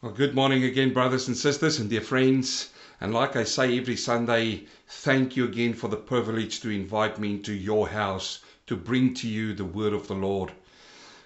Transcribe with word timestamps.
Well, 0.00 0.12
good 0.12 0.32
morning 0.32 0.62
again, 0.62 0.92
brothers 0.92 1.26
and 1.26 1.36
sisters 1.36 1.80
and 1.80 1.90
dear 1.90 2.00
friends. 2.00 2.70
And 3.00 3.12
like 3.12 3.34
I 3.34 3.42
say 3.42 3.76
every 3.76 3.96
Sunday, 3.96 4.66
thank 4.86 5.36
you 5.36 5.44
again 5.44 5.74
for 5.74 5.88
the 5.88 5.96
privilege 5.96 6.60
to 6.60 6.70
invite 6.70 7.18
me 7.18 7.32
into 7.32 7.52
your 7.52 7.88
house 7.88 8.38
to 8.68 8.76
bring 8.76 9.12
to 9.14 9.26
you 9.26 9.54
the 9.54 9.64
word 9.64 9.92
of 9.92 10.06
the 10.06 10.14
Lord. 10.14 10.52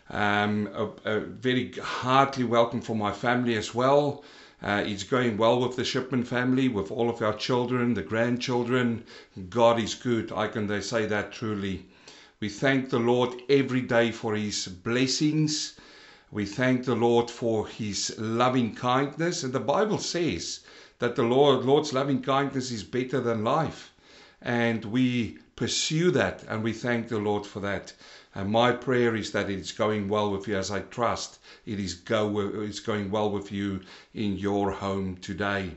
Um, 0.08 0.70
a, 0.72 0.86
a 1.04 1.20
very 1.20 1.72
heartily 1.72 2.46
welcome 2.46 2.80
for 2.80 2.96
my 2.96 3.12
family 3.12 3.56
as 3.56 3.74
well. 3.74 4.24
Uh, 4.62 4.82
it's 4.86 5.04
going 5.04 5.36
well 5.36 5.60
with 5.60 5.76
the 5.76 5.84
Shipman 5.84 6.24
family, 6.24 6.68
with 6.68 6.90
all 6.90 7.10
of 7.10 7.20
our 7.20 7.34
children, 7.34 7.92
the 7.92 8.02
grandchildren. 8.02 9.04
God 9.50 9.80
is 9.80 9.94
good. 9.94 10.32
I 10.32 10.48
can 10.48 10.80
say 10.80 11.04
that 11.04 11.30
truly. 11.30 11.84
We 12.40 12.48
thank 12.48 12.88
the 12.88 12.98
Lord 12.98 13.34
every 13.50 13.82
day 13.82 14.12
for 14.12 14.34
His 14.34 14.66
blessings 14.66 15.74
we 16.32 16.46
thank 16.46 16.86
the 16.86 16.94
Lord 16.94 17.30
for 17.30 17.66
his 17.66 18.14
loving 18.18 18.74
kindness. 18.74 19.44
And 19.44 19.52
the 19.52 19.60
Bible 19.60 19.98
says 19.98 20.60
that 20.98 21.14
the 21.14 21.22
Lord, 21.22 21.66
Lord's 21.66 21.92
loving 21.92 22.22
kindness 22.22 22.70
is 22.70 22.82
better 22.82 23.20
than 23.20 23.44
life. 23.44 23.92
And 24.40 24.82
we 24.86 25.36
pursue 25.56 26.10
that 26.12 26.42
and 26.48 26.62
we 26.62 26.72
thank 26.72 27.08
the 27.08 27.18
Lord 27.18 27.44
for 27.44 27.60
that. 27.60 27.92
And 28.34 28.50
my 28.50 28.72
prayer 28.72 29.14
is 29.14 29.30
that 29.32 29.50
it's 29.50 29.72
going 29.72 30.08
well 30.08 30.30
with 30.30 30.48
you 30.48 30.56
as 30.56 30.70
I 30.70 30.80
trust 30.80 31.38
it 31.66 31.78
is 31.78 31.92
go 31.92 32.40
it's 32.62 32.80
going 32.80 33.10
well 33.10 33.30
with 33.30 33.52
you 33.52 33.82
in 34.14 34.38
your 34.38 34.70
home 34.70 35.16
today. 35.16 35.72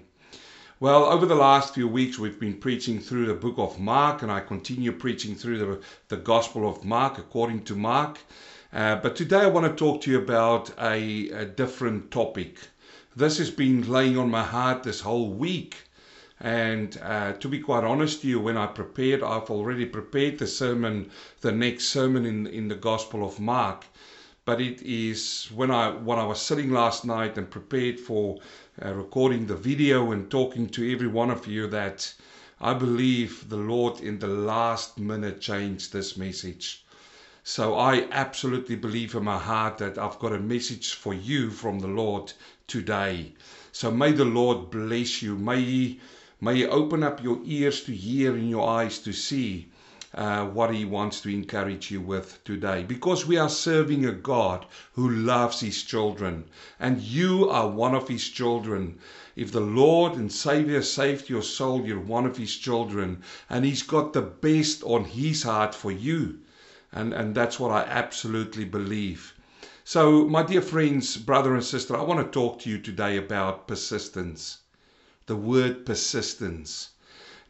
Well, 0.79 1.03
over 1.03 1.25
the 1.25 1.35
last 1.35 1.73
few 1.73 1.89
weeks, 1.89 2.17
we've 2.17 2.39
been 2.39 2.59
preaching 2.59 3.01
through 3.01 3.25
the 3.25 3.33
book 3.33 3.55
of 3.57 3.79
Mark, 3.79 4.21
and 4.21 4.31
I 4.31 4.39
continue 4.39 4.91
preaching 4.93 5.35
through 5.35 5.57
the, 5.57 5.81
the 6.07 6.17
Gospel 6.17 6.69
of 6.69 6.85
Mark 6.85 7.17
according 7.17 7.63
to 7.65 7.75
Mark. 7.75 8.19
Uh, 8.75 8.93
but 8.97 9.15
today 9.15 9.37
I 9.37 9.47
want 9.47 9.65
to 9.65 9.73
talk 9.73 10.01
to 10.01 10.11
you 10.11 10.17
about 10.17 10.69
a, 10.77 11.29
a 11.29 11.45
different 11.45 12.11
topic. 12.11 12.57
This 13.15 13.37
has 13.37 13.49
been 13.49 13.89
laying 13.89 14.17
on 14.17 14.29
my 14.29 14.43
heart 14.43 14.83
this 14.83 14.99
whole 14.99 15.29
week. 15.29 15.77
And 16.41 16.99
uh, 17.01 17.31
to 17.39 17.47
be 17.47 17.59
quite 17.59 17.85
honest 17.85 18.21
to 18.21 18.27
you, 18.27 18.41
when 18.41 18.57
I 18.57 18.65
prepared, 18.65 19.23
I've 19.23 19.49
already 19.49 19.85
prepared 19.85 20.39
the 20.39 20.47
sermon, 20.47 21.09
the 21.39 21.53
next 21.53 21.85
sermon 21.85 22.25
in, 22.25 22.47
in 22.47 22.67
the 22.67 22.75
Gospel 22.75 23.25
of 23.25 23.39
Mark. 23.39 23.85
But 24.43 24.59
it 24.59 24.81
is 24.81 25.49
when 25.55 25.71
I 25.71 25.91
when 25.91 26.19
I 26.19 26.25
was 26.25 26.41
sitting 26.41 26.69
last 26.69 27.05
night 27.05 27.37
and 27.37 27.49
prepared 27.49 27.97
for 27.97 28.39
uh, 28.83 28.93
recording 28.93 29.47
the 29.47 29.55
video 29.55 30.11
and 30.11 30.29
talking 30.29 30.67
to 30.71 30.91
every 30.91 31.07
one 31.07 31.31
of 31.31 31.47
you 31.47 31.67
that 31.67 32.13
I 32.59 32.73
believe 32.73 33.47
the 33.47 33.55
Lord 33.55 34.01
in 34.01 34.19
the 34.19 34.27
last 34.27 34.99
minute 34.99 35.39
changed 35.39 35.93
this 35.93 36.17
message. 36.17 36.84
So 37.47 37.75
I 37.75 38.07
absolutely 38.09 38.75
believe 38.75 39.13
in 39.13 39.23
my 39.23 39.37
heart 39.37 39.77
that 39.77 39.99
I've 39.99 40.17
got 40.17 40.33
a 40.33 40.39
message 40.39 40.95
for 40.95 41.13
you 41.13 41.51
from 41.51 41.77
the 41.77 41.87
Lord 41.87 42.33
today. 42.65 43.33
So 43.71 43.91
may 43.91 44.13
the 44.13 44.25
Lord 44.25 44.71
bless 44.71 45.21
you. 45.21 45.37
May 45.37 45.61
He, 45.61 45.99
may 46.41 46.55
he 46.55 46.65
open 46.65 47.03
up 47.03 47.21
your 47.21 47.39
ears 47.45 47.83
to 47.83 47.95
hear 47.95 48.33
and 48.33 48.49
your 48.49 48.67
eyes 48.67 48.97
to 48.97 49.13
see 49.13 49.67
uh, 50.15 50.47
what 50.47 50.73
He 50.73 50.85
wants 50.85 51.21
to 51.21 51.29
encourage 51.29 51.91
you 51.91 52.01
with 52.01 52.43
today. 52.45 52.83
Because 52.83 53.27
we 53.27 53.37
are 53.37 53.47
serving 53.47 54.07
a 54.07 54.11
God 54.11 54.65
who 54.93 55.07
loves 55.07 55.59
His 55.59 55.83
children, 55.83 56.45
and 56.79 56.99
you 56.99 57.47
are 57.47 57.69
one 57.69 57.93
of 57.93 58.07
His 58.07 58.27
children. 58.27 58.97
If 59.35 59.51
the 59.51 59.61
Lord 59.61 60.13
and 60.13 60.31
Savior 60.31 60.81
saved 60.81 61.29
your 61.29 61.43
soul, 61.43 61.85
you're 61.85 61.99
one 61.99 62.25
of 62.25 62.37
His 62.37 62.57
children, 62.57 63.21
and 63.51 63.65
He's 63.65 63.83
got 63.83 64.13
the 64.13 64.23
best 64.23 64.81
on 64.81 65.03
His 65.03 65.43
heart 65.43 65.75
for 65.75 65.91
you. 65.91 66.39
And, 66.95 67.13
and 67.13 67.35
that's 67.35 67.59
what 67.59 67.71
I 67.71 67.81
absolutely 67.81 68.63
believe. 68.63 69.33
So, 69.83 70.27
my 70.27 70.41
dear 70.41 70.61
friends, 70.61 71.17
brother 71.17 71.53
and 71.53 71.63
sister, 71.63 71.95
I 71.95 72.01
want 72.01 72.25
to 72.25 72.31
talk 72.31 72.59
to 72.61 72.69
you 72.69 72.79
today 72.79 73.17
about 73.17 73.67
persistence. 73.67 74.59
The 75.27 75.35
word 75.35 75.85
persistence. 75.85 76.91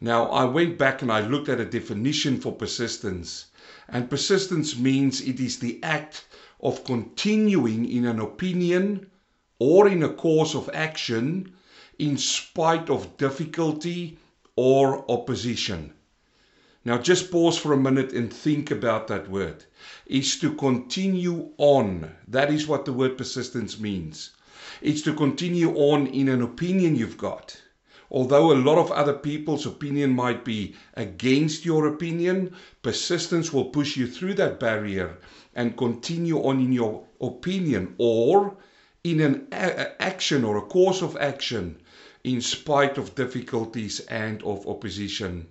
Now, 0.02 0.26
I 0.26 0.46
went 0.46 0.78
back 0.78 1.02
and 1.02 1.12
I 1.12 1.22
looked 1.22 1.48
at 1.48 1.62
a 1.62 1.66
definition 1.66 2.42
for 2.42 2.52
persistence. 2.52 3.46
And 3.88 4.10
persistence 4.10 4.76
means 4.78 5.22
it 5.22 5.40
is 5.40 5.60
the 5.60 5.80
act 5.84 6.26
of 6.60 6.84
continuing 6.84 7.90
in 7.90 8.06
an 8.06 8.20
opinion 8.20 9.12
or 9.60 9.88
in 9.88 10.04
a 10.04 10.10
course 10.10 10.56
of 10.56 10.70
action 10.74 11.54
in 11.98 12.18
spite 12.18 12.90
of 12.90 13.16
difficulty 13.18 14.18
or 14.56 15.10
opposition. 15.10 15.94
Now, 16.88 17.00
just 17.00 17.32
pause 17.32 17.58
for 17.58 17.74
a 17.74 17.78
minute 17.78 18.14
and 18.14 18.32
think 18.32 18.70
about 18.70 19.08
that 19.08 19.28
word. 19.28 19.66
Is 20.06 20.38
to 20.42 20.54
continue 20.54 21.50
on. 21.58 22.12
That 22.28 22.54
is 22.54 22.68
what 22.68 22.86
the 22.86 22.94
word 22.94 23.18
persistence 23.18 23.80
means. 23.80 24.30
It's 24.84 25.02
to 25.02 25.16
continue 25.16 25.76
on 25.76 26.06
in 26.06 26.30
an 26.30 26.44
opinion 26.44 26.96
you've 26.96 27.18
got. 27.18 27.60
Although 28.12 28.52
a 28.52 28.64
lot 28.68 28.78
of 28.78 28.92
other 28.92 29.14
people's 29.14 29.66
opinion 29.66 30.12
might 30.12 30.46
be 30.46 30.76
against 30.94 31.66
your 31.66 31.88
opinion, 31.88 32.56
persistence 32.84 33.52
will 33.52 33.72
push 33.72 33.98
you 33.98 34.06
through 34.06 34.36
that 34.36 34.60
barrier 34.60 35.18
and 35.56 35.76
continue 35.76 36.38
on 36.44 36.60
in 36.60 36.72
your 36.72 37.08
opinion 37.20 37.96
or 37.98 38.58
in 39.04 39.22
an 39.22 39.48
a- 39.52 40.00
action 40.00 40.44
or 40.44 40.56
a 40.58 40.62
course 40.62 41.02
of 41.02 41.18
action 41.18 41.78
in 42.24 42.42
spite 42.42 43.00
of 43.00 43.16
difficulties 43.16 44.02
and 44.02 44.44
of 44.44 44.68
opposition. 44.68 45.48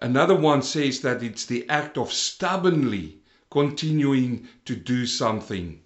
Another 0.00 0.36
one 0.36 0.62
says 0.62 1.00
that 1.00 1.24
it's 1.24 1.44
the 1.44 1.68
act 1.68 1.98
of 1.98 2.12
stubbornly 2.12 3.18
continuing 3.50 4.46
to 4.64 4.76
do 4.76 5.06
something. 5.06 5.80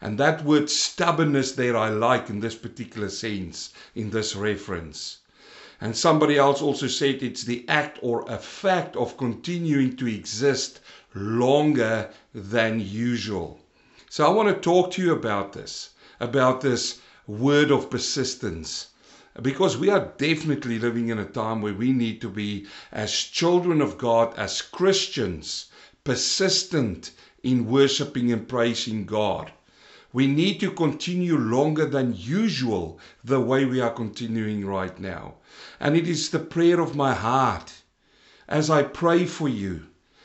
And 0.00 0.16
that 0.18 0.44
word 0.44 0.70
stubbornness 0.70 1.50
there 1.52 1.76
I 1.76 1.88
like 1.88 2.30
in 2.30 2.38
this 2.38 2.54
particular 2.54 3.08
sense, 3.08 3.72
in 3.96 4.10
this 4.10 4.36
reference. 4.36 5.18
And 5.80 5.96
somebody 5.96 6.38
else 6.38 6.62
also 6.62 6.86
said 6.86 7.20
it's 7.20 7.42
the 7.42 7.68
act 7.68 7.98
or 8.00 8.24
a 8.30 8.38
fact 8.38 8.94
of 8.94 9.16
continuing 9.16 9.96
to 9.96 10.06
exist 10.06 10.78
longer 11.12 12.10
than 12.32 12.78
usual. 12.78 13.60
So 14.08 14.24
I 14.24 14.30
want 14.30 14.48
to 14.48 14.60
talk 14.60 14.92
to 14.92 15.02
you 15.02 15.12
about 15.12 15.52
this, 15.52 15.90
about 16.20 16.60
this 16.60 17.00
word 17.26 17.72
of 17.72 17.90
persistence 17.90 18.90
because 19.40 19.76
we 19.76 19.88
are 19.88 20.12
definitely 20.18 20.78
living 20.78 21.08
in 21.08 21.18
a 21.18 21.24
time 21.24 21.62
where 21.62 21.74
we 21.74 21.92
need 21.92 22.20
to 22.20 22.28
be, 22.28 22.66
as 22.90 23.12
children 23.12 23.80
of 23.80 23.96
God, 23.96 24.34
as 24.36 24.62
Christians, 24.62 25.66
persistent 26.02 27.12
in 27.42 27.66
worshiping 27.66 28.32
and 28.32 28.48
praising 28.48 29.06
God. 29.06 29.52
We 30.12 30.26
need 30.26 30.58
to 30.60 30.72
continue 30.72 31.36
longer 31.36 31.84
than 31.84 32.16
usual 32.16 32.98
the 33.22 33.40
way 33.40 33.64
we 33.64 33.80
are 33.80 33.92
continuing 33.92 34.66
right 34.66 34.98
now. 34.98 35.34
And 35.78 35.96
it 35.96 36.08
is 36.08 36.30
the 36.30 36.38
prayer 36.40 36.80
of 36.80 36.96
my 36.96 37.14
heart 37.14 37.82
as 38.48 38.70
I 38.70 38.82
pray 38.82 39.26
for 39.26 39.48
you. 39.48 39.84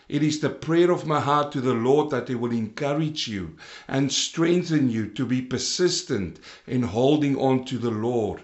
It 0.09 0.23
is 0.23 0.39
the 0.39 0.49
prayer 0.49 0.89
of 0.89 1.05
my 1.05 1.19
heart 1.19 1.51
to 1.51 1.61
the 1.61 1.73
Lord 1.73 2.09
that 2.09 2.29
He 2.29 2.35
will 2.35 2.51
encourage 2.51 3.27
you 3.27 3.57
and 3.87 4.11
strengthen 4.11 4.89
you 4.89 5.07
to 5.09 5.25
be 5.25 5.41
persistent 5.41 6.39
in 6.65 6.83
holding 6.83 7.37
on 7.37 7.65
to 7.65 7.77
the 7.77 7.91
Lord. 7.91 8.41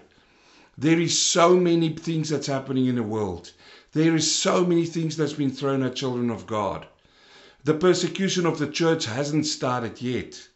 There 0.80 0.98
is 0.98 1.18
so 1.18 1.56
many 1.56 1.90
things 1.90 2.30
that's 2.30 2.46
happening 2.46 2.86
in 2.86 2.94
the 2.94 3.02
world. 3.02 3.52
There 3.92 4.16
is 4.16 4.34
so 4.34 4.64
many 4.64 4.86
things 4.86 5.14
that's 5.14 5.34
been 5.34 5.50
thrown 5.50 5.82
at 5.82 5.94
children 5.94 6.30
of 6.30 6.46
God. 6.46 6.86
The 7.64 7.74
persecution 7.74 8.46
of 8.46 8.58
the 8.58 8.66
church 8.66 9.04
hasn't 9.04 9.44
started 9.44 10.00
yet. 10.00 10.48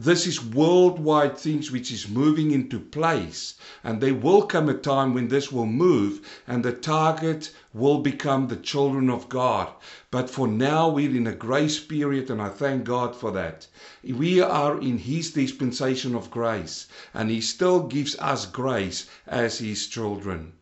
This 0.00 0.28
is 0.28 0.44
worldwide 0.44 1.36
things 1.36 1.72
which 1.72 1.90
is 1.90 2.08
moving 2.08 2.52
into 2.52 2.78
place. 2.78 3.54
And 3.82 4.00
there 4.00 4.14
will 4.14 4.42
come 4.42 4.68
a 4.68 4.74
time 4.74 5.12
when 5.12 5.26
this 5.26 5.50
will 5.50 5.66
move 5.66 6.20
and 6.46 6.64
the 6.64 6.70
target 6.70 7.50
will 7.74 7.98
become 7.98 8.46
the 8.46 8.54
children 8.54 9.10
of 9.10 9.28
God. 9.28 9.72
But 10.12 10.30
for 10.30 10.46
now, 10.46 10.88
we're 10.88 11.16
in 11.16 11.26
a 11.26 11.34
grace 11.34 11.80
period, 11.80 12.30
and 12.30 12.40
I 12.40 12.48
thank 12.48 12.84
God 12.84 13.16
for 13.16 13.32
that. 13.32 13.66
We 14.04 14.40
are 14.40 14.80
in 14.80 14.98
His 14.98 15.32
dispensation 15.32 16.14
of 16.14 16.30
grace, 16.30 16.86
and 17.12 17.28
He 17.28 17.40
still 17.40 17.80
gives 17.80 18.14
us 18.20 18.46
grace 18.46 19.06
as 19.26 19.58
His 19.58 19.88
children. 19.88 20.52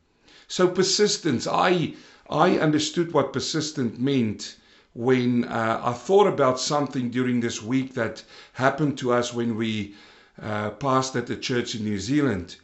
So, 0.49 0.67
persistence, 0.67 1.47
I, 1.47 1.93
I 2.31 2.56
understood 2.56 3.12
what 3.12 3.35
persistent 3.35 4.00
meant 4.00 4.56
when 4.96 5.44
uh, 5.44 5.78
I 5.84 5.93
thought 5.93 6.26
about 6.26 6.58
something 6.58 7.10
during 7.10 7.40
this 7.40 7.62
week 7.62 7.93
that 7.94 8.25
happened 8.54 8.96
to 8.98 9.12
us 9.12 9.34
when 9.34 9.54
we 9.54 9.94
uh, 10.40 10.70
at 11.14 11.26
the 11.26 11.37
church 11.37 11.75
in 11.75 11.84
New 11.84 11.98
Zealand. 11.98 12.56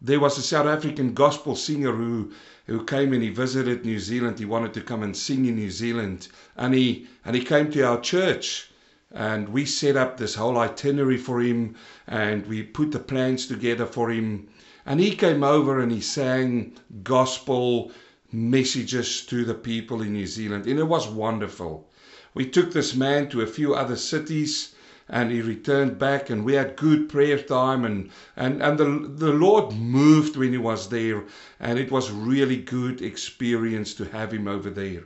There 0.00 0.18
was 0.18 0.38
a 0.38 0.42
South 0.42 0.66
African 0.66 1.12
gospel 1.12 1.54
singer 1.54 1.92
who 1.92 2.32
who 2.66 2.86
came 2.86 3.12
and 3.12 3.22
he 3.22 3.28
visited 3.28 3.84
New 3.84 3.98
Zealand. 3.98 4.38
He 4.38 4.46
wanted 4.46 4.72
to 4.72 4.80
come 4.80 5.02
and 5.02 5.14
sing 5.14 5.44
in 5.44 5.56
New 5.56 5.70
Zealand, 5.70 6.28
and 6.56 6.72
he 6.72 7.06
and 7.22 7.36
he 7.36 7.44
came 7.44 7.70
to 7.72 7.82
our 7.82 8.00
church, 8.00 8.70
and 9.12 9.50
we 9.50 9.66
set 9.66 9.94
up 9.94 10.16
this 10.16 10.36
whole 10.36 10.56
itinerary 10.56 11.18
for 11.18 11.42
him, 11.42 11.74
and 12.06 12.46
we 12.46 12.62
put 12.62 12.92
the 12.92 12.98
plans 12.98 13.46
together 13.46 13.84
for 13.84 14.10
him. 14.10 14.48
And 14.86 15.00
he 15.00 15.14
came 15.14 15.44
over 15.44 15.80
and 15.80 15.92
he 15.92 16.00
sang 16.00 16.72
gospel 17.02 17.92
messages 18.34 19.24
to 19.26 19.44
the 19.44 19.54
people 19.54 20.02
in 20.02 20.12
New 20.12 20.26
Zealand, 20.26 20.66
and 20.66 20.78
it 20.78 20.88
was 20.88 21.08
wonderful. 21.08 21.88
We 22.34 22.46
took 22.46 22.72
this 22.72 22.94
man 22.94 23.28
to 23.28 23.42
a 23.42 23.46
few 23.46 23.74
other 23.74 23.96
cities 23.96 24.74
and 25.08 25.30
he 25.30 25.42
returned 25.42 25.98
back 25.98 26.30
and 26.30 26.44
we 26.44 26.54
had 26.54 26.76
good 26.76 27.08
prayer 27.08 27.38
time 27.38 27.84
and 27.84 28.10
and 28.36 28.62
and 28.62 28.78
the 28.78 28.84
the 29.26 29.32
Lord 29.32 29.74
moved 29.74 30.36
when 30.36 30.52
he 30.52 30.58
was 30.58 30.88
there 30.88 31.24
and 31.60 31.78
it 31.78 31.90
was 31.90 32.10
really 32.10 32.56
good 32.56 33.02
experience 33.02 33.92
to 33.94 34.06
have 34.06 34.32
him 34.32 34.48
over 34.48 34.70
there. 34.70 35.04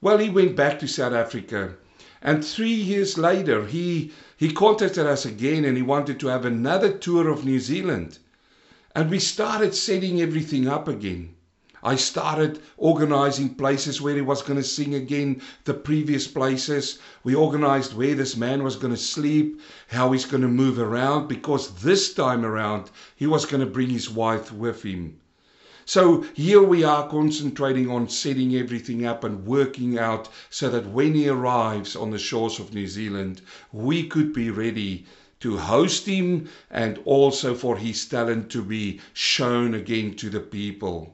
Well, 0.00 0.18
he 0.18 0.28
went 0.30 0.56
back 0.56 0.80
to 0.80 0.88
South 0.88 1.12
Africa 1.12 1.76
and 2.20 2.44
3 2.44 2.68
years 2.68 3.16
later 3.16 3.66
he 3.66 4.12
he 4.36 4.52
contacted 4.52 5.06
us 5.06 5.24
again 5.24 5.64
and 5.64 5.76
he 5.76 5.82
wanted 5.82 6.18
to 6.20 6.26
have 6.26 6.44
another 6.44 6.92
tour 6.92 7.28
of 7.28 7.44
New 7.44 7.60
Zealand. 7.60 8.18
And 8.96 9.10
we 9.10 9.18
started 9.20 9.74
setting 9.74 10.20
everything 10.20 10.68
up 10.68 10.88
again. 10.88 11.34
I 11.86 11.96
started 11.96 12.60
organizing 12.78 13.56
places 13.56 14.00
where 14.00 14.14
he 14.14 14.22
was 14.22 14.40
going 14.40 14.56
to 14.56 14.64
sing 14.64 14.94
again, 14.94 15.42
the 15.64 15.74
previous 15.74 16.26
places. 16.26 16.98
We 17.22 17.34
organized 17.34 17.92
where 17.92 18.14
this 18.14 18.38
man 18.38 18.64
was 18.64 18.76
going 18.76 18.94
to 18.94 19.00
sleep, 19.00 19.60
how 19.88 20.12
he's 20.12 20.24
going 20.24 20.40
to 20.40 20.48
move 20.48 20.78
around, 20.78 21.28
because 21.28 21.82
this 21.82 22.14
time 22.14 22.42
around 22.42 22.90
he 23.14 23.26
was 23.26 23.44
going 23.44 23.60
to 23.60 23.70
bring 23.70 23.90
his 23.90 24.08
wife 24.08 24.50
with 24.50 24.82
him. 24.82 25.20
So 25.84 26.24
here 26.32 26.62
we 26.62 26.84
are 26.84 27.06
concentrating 27.06 27.90
on 27.90 28.08
setting 28.08 28.56
everything 28.56 29.04
up 29.04 29.22
and 29.22 29.44
working 29.44 29.98
out 29.98 30.30
so 30.48 30.70
that 30.70 30.86
when 30.86 31.14
he 31.14 31.28
arrives 31.28 31.94
on 31.94 32.10
the 32.10 32.18
shores 32.18 32.58
of 32.58 32.72
New 32.72 32.86
Zealand, 32.86 33.42
we 33.72 34.06
could 34.06 34.32
be 34.32 34.48
ready 34.48 35.04
to 35.40 35.58
host 35.58 36.06
him 36.06 36.48
and 36.70 36.98
also 37.04 37.54
for 37.54 37.76
his 37.76 38.06
talent 38.06 38.48
to 38.52 38.62
be 38.62 39.02
shown 39.12 39.74
again 39.74 40.14
to 40.14 40.30
the 40.30 40.40
people. 40.40 41.13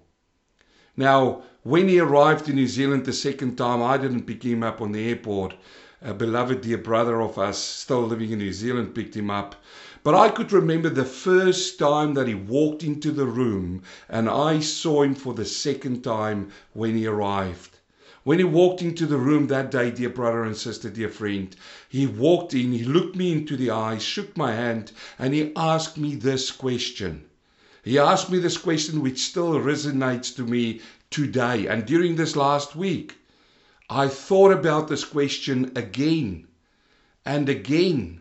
Now, 1.00 1.44
when 1.62 1.88
he 1.88 1.98
arrived 1.98 2.46
in 2.46 2.56
New 2.56 2.66
Zealand 2.66 3.06
the 3.06 3.14
second 3.14 3.56
time, 3.56 3.82
I 3.82 3.96
didn't 3.96 4.26
pick 4.26 4.42
him 4.42 4.62
up 4.62 4.82
on 4.82 4.92
the 4.92 5.08
airport. 5.08 5.54
A 6.02 6.12
beloved 6.12 6.60
dear 6.60 6.76
brother 6.76 7.22
of 7.22 7.38
us, 7.38 7.56
still 7.58 8.02
living 8.02 8.32
in 8.32 8.38
New 8.38 8.52
Zealand, 8.52 8.94
picked 8.94 9.16
him 9.16 9.30
up. 9.30 9.54
But 10.02 10.14
I 10.14 10.28
could 10.28 10.52
remember 10.52 10.90
the 10.90 11.06
first 11.06 11.78
time 11.78 12.12
that 12.12 12.28
he 12.28 12.34
walked 12.34 12.82
into 12.84 13.12
the 13.12 13.24
room 13.24 13.80
and 14.10 14.28
I 14.28 14.60
saw 14.60 15.00
him 15.02 15.14
for 15.14 15.32
the 15.32 15.46
second 15.46 16.02
time 16.04 16.50
when 16.74 16.94
he 16.98 17.06
arrived. 17.06 17.78
When 18.24 18.36
he 18.36 18.44
walked 18.44 18.82
into 18.82 19.06
the 19.06 19.16
room 19.16 19.46
that 19.46 19.70
day, 19.70 19.90
dear 19.90 20.10
brother 20.10 20.44
and 20.44 20.54
sister, 20.54 20.90
dear 20.90 21.08
friend, 21.08 21.56
he 21.88 22.06
walked 22.06 22.52
in, 22.52 22.72
he 22.72 22.84
looked 22.84 23.16
me 23.16 23.32
into 23.32 23.56
the 23.56 23.70
eyes, 23.70 24.02
shook 24.02 24.36
my 24.36 24.52
hand, 24.52 24.92
and 25.18 25.32
he 25.32 25.52
asked 25.56 25.96
me 25.96 26.14
this 26.14 26.50
question. 26.50 27.24
He 27.82 27.98
asked 27.98 28.30
me 28.30 28.38
this 28.38 28.58
question 28.58 29.00
which 29.00 29.20
still 29.20 29.52
resonates 29.54 30.34
to 30.36 30.44
me 30.44 30.80
today 31.10 31.66
and 31.66 31.86
during 31.86 32.16
this 32.16 32.36
last 32.36 32.76
week. 32.76 33.14
I 33.88 34.06
thought 34.08 34.52
about 34.52 34.88
this 34.88 35.02
question 35.04 35.72
again 35.74 36.46
and 37.24 37.48
again. 37.48 38.20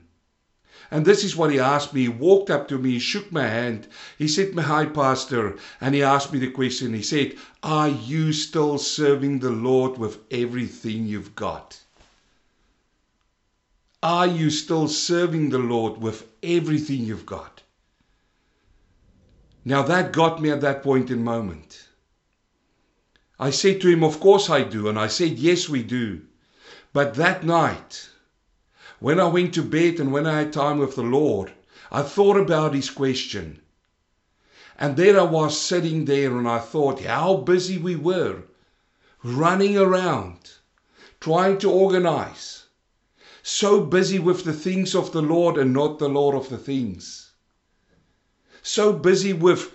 And 0.90 1.06
this 1.06 1.24
is 1.24 1.36
what 1.36 1.52
he 1.52 1.60
asked 1.60 1.94
me. 1.94 2.04
He 2.04 2.08
walked 2.08 2.50
up 2.50 2.68
to 2.70 2.78
me, 2.78 2.92
he 2.92 3.00
shook 3.00 3.32
my 3.32 3.48
hand, 3.48 3.88
he 4.18 4.28
said, 4.28 4.56
"My 4.56 4.62
hi, 4.62 4.86
Pastor," 4.86 5.58
and 5.82 5.94
he 5.94 6.02
asked 6.02 6.32
me 6.32 6.40
the 6.40 6.50
question. 6.50 6.94
He 6.94 7.04
said, 7.04 7.36
Are 7.62 7.90
you 7.90 8.34
still 8.34 8.78
serving 8.78 9.40
the 9.40 9.52
Lord 9.52 9.98
with 9.98 10.20
everything 10.32 11.06
you've 11.06 11.36
got? 11.36 11.82
Are 14.02 14.28
you 14.28 14.50
still 14.50 14.88
serving 14.88 15.50
the 15.50 15.60
Lord 15.60 16.00
with 16.00 16.26
everything 16.42 17.04
you've 17.04 17.26
got? 17.26 17.62
Now 19.66 19.84
that 19.84 20.14
got 20.14 20.42
me 20.42 20.50
at 20.50 20.62
that 20.62 20.82
point 20.82 21.12
in 21.12 21.24
moment. 21.24 21.90
I 23.38 23.50
said 23.50 23.82
to 23.82 23.90
him, 23.90 24.04
Of 24.04 24.20
course 24.20 24.50
I 24.50 24.64
do. 24.64 24.88
And 24.88 24.98
I 24.98 25.08
said, 25.08 25.38
Yes, 25.38 25.68
we 25.68 25.84
do. 25.84 26.22
But 26.94 27.16
that 27.16 27.44
night, 27.44 28.10
when 29.00 29.20
I 29.20 29.28
went 29.28 29.54
to 29.54 29.62
bed 29.62 30.00
and 30.00 30.12
when 30.12 30.26
I 30.26 30.40
had 30.40 30.54
time 30.54 30.78
with 30.78 30.96
the 30.96 31.04
Lord, 31.04 31.52
I 31.92 32.04
thought 32.04 32.38
about 32.38 32.74
his 32.74 32.90
question. 32.90 33.62
And 34.78 34.96
there 34.96 35.20
I 35.20 35.24
was 35.24 35.60
sitting 35.60 36.06
there 36.06 36.38
and 36.38 36.48
I 36.48 36.60
thought 36.60 37.02
how 37.02 37.36
busy 37.38 37.78
we 37.78 37.96
were, 37.98 38.44
running 39.24 39.78
around, 39.78 40.54
trying 41.20 41.58
to 41.60 41.70
organize, 41.70 42.66
so 43.44 43.82
busy 43.82 44.20
with 44.20 44.46
the 44.46 44.54
things 44.54 44.96
of 44.96 45.12
the 45.12 45.22
Lord 45.22 45.58
and 45.58 45.74
not 45.74 46.00
the 46.00 46.08
Lord 46.08 46.36
of 46.36 46.50
the 46.50 46.58
things. 46.58 47.29
So 48.62 48.94
busy 48.94 49.34
with 49.34 49.72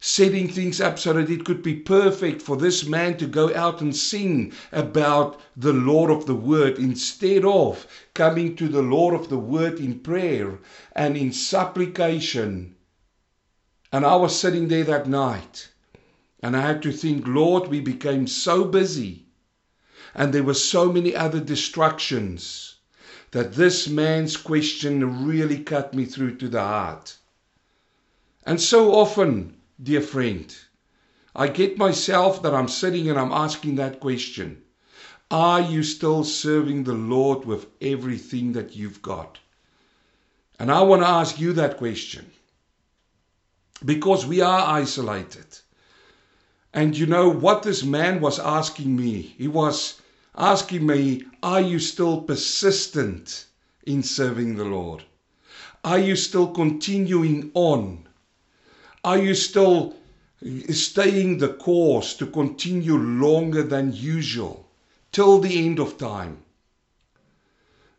setting 0.00 0.48
things 0.48 0.80
up 0.82 0.98
so 0.98 1.14
that 1.14 1.30
it 1.30 1.44
could 1.46 1.62
be 1.62 1.74
perfect 1.74 2.42
for 2.42 2.58
this 2.58 2.84
man 2.84 3.16
to 3.16 3.26
go 3.26 3.54
out 3.54 3.80
and 3.80 3.96
sing 3.96 4.52
about 4.70 5.40
the 5.56 5.72
Lord 5.72 6.10
of 6.10 6.26
the 6.26 6.34
Word 6.34 6.78
instead 6.78 7.42
of 7.44 7.86
coming 8.12 8.54
to 8.56 8.68
the 8.68 8.82
Lord 8.82 9.14
of 9.14 9.30
the 9.30 9.38
Word 9.38 9.78
in 9.78 10.00
prayer 10.00 10.58
and 10.94 11.16
in 11.16 11.32
supplication. 11.32 12.76
And 13.90 14.04
I 14.04 14.16
was 14.16 14.38
sitting 14.38 14.68
there 14.68 14.84
that 14.84 15.08
night 15.08 15.70
and 16.42 16.54
I 16.54 16.60
had 16.60 16.82
to 16.82 16.92
think, 16.92 17.26
Lord, 17.26 17.68
we 17.68 17.80
became 17.80 18.26
so 18.26 18.64
busy 18.64 19.24
and 20.14 20.34
there 20.34 20.44
were 20.44 20.54
so 20.54 20.92
many 20.92 21.16
other 21.16 21.40
distractions 21.40 22.74
that 23.30 23.54
this 23.54 23.88
man's 23.88 24.36
question 24.36 25.24
really 25.24 25.58
cut 25.58 25.94
me 25.94 26.04
through 26.04 26.36
to 26.36 26.48
the 26.48 26.60
heart. 26.60 27.16
And 28.46 28.60
so 28.60 28.94
often, 28.94 29.56
dear 29.82 30.02
friend, 30.02 30.54
I 31.34 31.48
get 31.48 31.78
myself 31.78 32.42
that 32.42 32.54
I'm 32.54 32.68
sitting 32.68 33.08
and 33.08 33.18
I'm 33.18 33.32
asking 33.32 33.76
that 33.76 34.00
question 34.00 34.62
Are 35.30 35.60
you 35.60 35.82
still 35.82 36.24
serving 36.24 36.84
the 36.84 36.92
Lord 36.92 37.44
with 37.44 37.66
everything 37.80 38.52
that 38.52 38.76
you've 38.76 39.00
got? 39.00 39.38
And 40.58 40.70
I 40.70 40.82
want 40.82 41.02
to 41.02 41.08
ask 41.08 41.40
you 41.40 41.54
that 41.54 41.78
question 41.78 42.30
because 43.84 44.26
we 44.26 44.40
are 44.40 44.68
isolated. 44.78 45.46
And 46.72 46.96
you 46.96 47.06
know 47.06 47.28
what 47.28 47.62
this 47.62 47.82
man 47.82 48.20
was 48.20 48.38
asking 48.38 48.94
me? 48.96 49.34
He 49.38 49.48
was 49.48 50.00
asking 50.36 50.86
me, 50.86 51.24
Are 51.42 51.60
you 51.60 51.78
still 51.78 52.20
persistent 52.20 53.46
in 53.86 54.02
serving 54.02 54.56
the 54.56 54.64
Lord? 54.64 55.04
Are 55.82 55.98
you 55.98 56.16
still 56.16 56.48
continuing 56.48 57.50
on? 57.54 58.03
Are 59.04 59.18
you 59.18 59.34
still 59.34 59.94
staying 60.70 61.36
the 61.36 61.52
course 61.52 62.14
to 62.14 62.26
continue 62.26 62.96
longer 62.96 63.62
than 63.62 63.92
usual 63.92 64.66
till 65.12 65.40
the 65.40 65.64
end 65.64 65.78
of 65.78 65.98
time? 65.98 66.38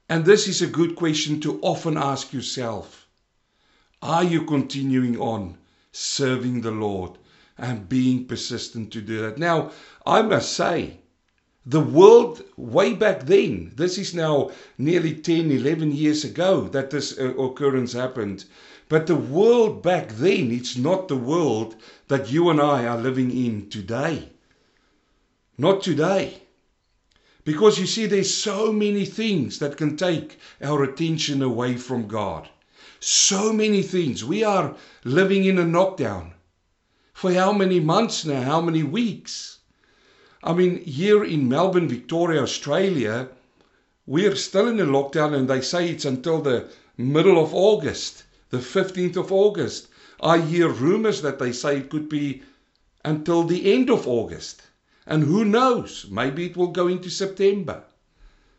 And 0.09 0.25
this 0.25 0.47
is 0.47 0.63
a 0.63 0.67
good 0.67 0.95
question 0.95 1.39
to 1.41 1.59
often 1.61 1.95
ask 1.95 2.33
yourself. 2.33 3.07
Are 4.01 4.23
you 4.23 4.45
continuing 4.45 5.19
on 5.19 5.57
serving 5.91 6.61
the 6.61 6.71
Lord 6.71 7.19
and 7.57 7.87
being 7.87 8.25
persistent 8.25 8.91
to 8.93 9.01
do 9.01 9.21
that? 9.21 9.37
Now, 9.37 9.71
I 10.07 10.23
must 10.23 10.53
say, 10.53 10.99
the 11.67 11.81
world 11.81 12.43
way 12.57 12.93
back 12.93 13.25
then, 13.25 13.71
this 13.75 13.97
is 13.97 14.13
now 14.13 14.51
nearly 14.77 15.15
10, 15.15 15.49
11 15.51 15.91
years 15.91 16.23
ago 16.23 16.67
that 16.67 16.91
this 16.91 17.17
uh, 17.17 17.35
occurrence 17.37 17.93
happened. 17.93 18.45
But 18.87 19.07
the 19.07 19.15
world 19.15 19.81
back 19.81 20.09
then, 20.09 20.51
it's 20.51 20.77
not 20.77 21.07
the 21.07 21.15
world 21.15 21.75
that 22.07 22.31
you 22.31 22.51
and 22.51 22.61
I 22.61 22.85
are 22.85 23.01
living 23.01 23.31
in 23.31 23.67
today. 23.67 24.29
Not 25.57 25.81
today. 25.81 26.43
Because 27.43 27.79
you 27.79 27.87
see, 27.87 28.05
there's 28.05 28.31
so 28.31 28.71
many 28.71 29.03
things 29.05 29.57
that 29.57 29.75
can 29.75 29.97
take 29.97 30.37
our 30.61 30.83
attention 30.83 31.41
away 31.41 31.77
from 31.77 32.07
God. 32.07 32.49
So 32.99 33.51
many 33.51 33.81
things. 33.81 34.23
We 34.23 34.43
are 34.43 34.75
living 35.03 35.45
in 35.45 35.57
a 35.57 35.65
knockdown. 35.65 36.35
For 37.11 37.33
how 37.33 37.53
many 37.53 37.79
months 37.79 38.23
now? 38.23 38.43
How 38.43 38.61
many 38.61 38.83
weeks? 38.83 39.59
I 40.43 40.53
mean, 40.53 40.83
here 40.83 41.23
in 41.23 41.49
Melbourne, 41.49 41.87
Victoria, 41.87 42.43
Australia, 42.43 43.29
we're 44.05 44.35
still 44.35 44.67
in 44.67 44.79
a 44.79 44.85
lockdown 44.85 45.33
and 45.33 45.47
they 45.47 45.61
say 45.61 45.89
it's 45.89 46.05
until 46.05 46.39
the 46.39 46.69
middle 46.97 47.43
of 47.43 47.51
August 47.51 48.25
the 48.49 48.57
15th 48.57 49.17
of 49.17 49.31
August. 49.31 49.87
I 50.21 50.39
hear 50.39 50.69
rumors 50.69 51.21
that 51.21 51.39
they 51.39 51.51
say 51.51 51.77
it 51.77 51.89
could 51.89 52.09
be 52.09 52.43
until 53.03 53.43
the 53.43 53.73
end 53.73 53.89
of 53.89 54.07
August. 54.07 54.61
And 55.05 55.23
who 55.23 55.45
knows? 55.45 56.07
Maybe 56.09 56.47
it 56.47 56.57
will 56.57 56.71
go 56.71 56.87
into 56.87 57.09
September. 57.09 57.83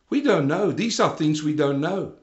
We 0.08 0.20
don't 0.20 0.46
know. 0.46 0.70
These 0.70 1.00
are 1.00 1.16
things 1.16 1.42
we 1.42 1.54
don't 1.54 1.80
know. 1.80 2.14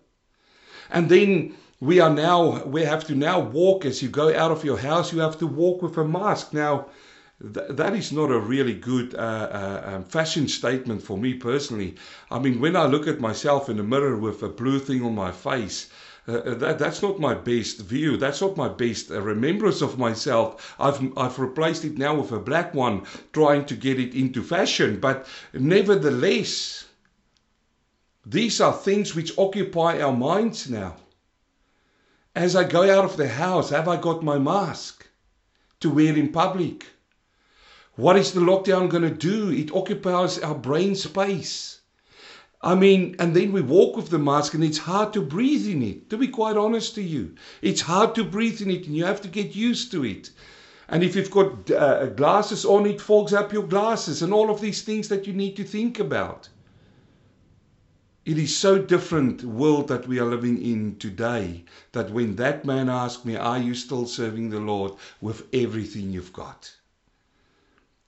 And 0.89 1.09
then 1.09 1.55
we 1.79 1.99
are 1.99 2.09
now, 2.09 2.63
we 2.63 2.83
have 2.83 3.05
to 3.07 3.15
now 3.15 3.41
walk 3.41 3.83
as 3.83 4.01
you 4.01 4.07
go 4.07 4.33
out 4.33 4.51
of 4.51 4.63
your 4.63 4.77
house, 4.77 5.11
you 5.11 5.19
have 5.19 5.37
to 5.39 5.47
walk 5.47 5.81
with 5.81 5.97
a 5.97 6.05
mask. 6.05 6.53
Now, 6.53 6.87
th- 7.41 7.67
that 7.71 7.93
is 7.93 8.13
not 8.13 8.31
a 8.31 8.39
really 8.39 8.73
good 8.73 9.13
uh, 9.15 9.17
uh, 9.17 9.83
um, 9.95 10.03
fashion 10.05 10.47
statement 10.47 11.01
for 11.01 11.17
me 11.17 11.33
personally. 11.33 11.95
I 12.31 12.39
mean, 12.39 12.61
when 12.61 12.77
I 12.77 12.85
look 12.85 13.07
at 13.07 13.19
myself 13.19 13.67
in 13.67 13.77
the 13.77 13.83
mirror 13.83 14.15
with 14.17 14.41
a 14.43 14.49
blue 14.49 14.79
thing 14.79 15.03
on 15.03 15.13
my 15.13 15.31
face, 15.31 15.89
uh, 16.27 16.31
uh, 16.33 16.55
that, 16.55 16.79
that's 16.79 17.01
not 17.01 17.19
my 17.19 17.33
best 17.33 17.79
view. 17.81 18.17
That's 18.17 18.41
not 18.41 18.57
my 18.57 18.69
best 18.69 19.11
uh, 19.11 19.21
remembrance 19.21 19.81
of 19.81 19.97
myself. 19.99 20.75
I've, 20.79 21.17
I've 21.17 21.39
replaced 21.39 21.85
it 21.85 21.97
now 21.97 22.15
with 22.15 22.31
a 22.31 22.39
black 22.39 22.73
one, 22.73 23.05
trying 23.33 23.65
to 23.65 23.75
get 23.75 23.99
it 23.99 24.13
into 24.15 24.43
fashion. 24.43 24.99
But 24.99 25.27
nevertheless, 25.53 26.85
These 28.25 28.59
are 28.61 28.73
things 28.73 29.15
which 29.15 29.37
occupy 29.37 30.01
our 30.01 30.11
minds 30.15 30.69
now. 30.69 30.97
As 32.35 32.55
I 32.55 32.63
go 32.63 32.83
out 32.83 33.05
of 33.05 33.17
the 33.17 33.27
house, 33.29 33.69
have 33.71 33.87
I 33.87 33.97
got 33.97 34.23
my 34.23 34.37
mask 34.39 35.07
to 35.79 35.89
wear 35.89 36.15
in 36.17 36.31
public? 36.31 36.85
What 37.95 38.17
is 38.17 38.33
the 38.33 38.41
lockdown 38.41 38.89
going 38.89 39.03
to 39.03 39.09
do? 39.11 39.49
It 39.51 39.73
occupies 39.75 40.39
our 40.39 40.55
brain 40.55 40.95
space. 40.95 41.81
I 42.65 42.75
mean, 42.75 43.17
and 43.19 43.35
then 43.35 43.51
we 43.51 43.59
walk 43.59 43.97
with 43.97 44.09
the 44.09 44.17
mask 44.17 44.53
and 44.53 44.63
it's 44.63 44.77
hard 44.77 45.11
to 45.13 45.21
breathe 45.21 45.67
in 45.67 45.83
it, 45.83 46.09
to 46.09 46.17
be 46.17 46.29
quite 46.29 46.55
honest 46.55 46.95
to 46.95 47.03
you. 47.03 47.35
It's 47.61 47.81
hard 47.81 48.15
to 48.15 48.23
breathe 48.23 48.61
in 48.61 48.71
it 48.71 48.87
and 48.87 48.95
you 48.95 49.03
have 49.03 49.21
to 49.23 49.27
get 49.27 49.53
used 49.53 49.91
to 49.91 50.05
it. 50.05 50.29
And 50.87 51.03
if 51.03 51.13
you've 51.13 51.29
got 51.29 51.69
uh, 51.69 52.05
glasses 52.07 52.63
on, 52.63 52.85
it 52.85 53.01
fogs 53.01 53.33
up 53.33 53.51
your 53.51 53.67
glasses 53.67 54.21
and 54.21 54.33
all 54.33 54.49
of 54.49 54.61
these 54.61 54.81
things 54.81 55.09
that 55.09 55.27
you 55.27 55.33
need 55.33 55.57
to 55.57 55.65
think 55.65 55.99
about. 55.99 56.47
It 58.23 58.37
is 58.37 58.55
so 58.55 58.79
different 58.79 59.43
world 59.43 59.89
that 59.89 60.07
we 60.07 60.17
are 60.19 60.25
living 60.25 60.61
in 60.61 60.95
today 60.95 61.65
that 61.91 62.11
when 62.11 62.37
that 62.37 62.63
man 62.63 62.87
asked 62.87 63.25
me, 63.25 63.35
Are 63.35 63.59
you 63.59 63.75
still 63.75 64.05
serving 64.05 64.49
the 64.49 64.61
Lord 64.61 64.93
with 65.19 65.47
everything 65.51 66.11
you've 66.11 66.31
got? 66.31 66.73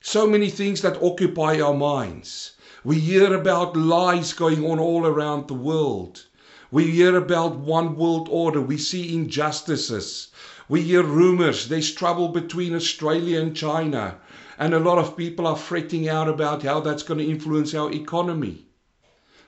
So 0.00 0.26
many 0.26 0.48
things 0.48 0.80
that 0.80 1.02
occupy 1.02 1.60
our 1.60 1.74
minds. 1.74 2.52
We 2.84 3.00
hear 3.00 3.34
about 3.34 3.76
lies 3.76 4.32
going 4.32 4.64
on 4.64 4.78
all 4.78 5.06
around 5.06 5.48
the 5.48 5.54
world. 5.54 6.26
We 6.70 6.90
hear 6.90 7.16
about 7.16 7.56
one 7.56 7.96
world 7.96 8.28
order. 8.30 8.60
We 8.60 8.76
see 8.76 9.14
injustices. 9.14 10.28
We 10.68 10.82
hear 10.82 11.02
rumors. 11.02 11.68
There's 11.68 11.94
trouble 11.94 12.28
between 12.28 12.74
Australia 12.74 13.40
and 13.40 13.56
China. 13.56 14.18
And 14.58 14.74
a 14.74 14.78
lot 14.78 14.98
of 14.98 15.16
people 15.16 15.46
are 15.46 15.56
fretting 15.56 16.08
out 16.08 16.28
about 16.28 16.62
how 16.62 16.80
that's 16.80 17.02
going 17.02 17.18
to 17.20 17.30
influence 17.30 17.72
our 17.74 17.92
economy. 17.92 18.66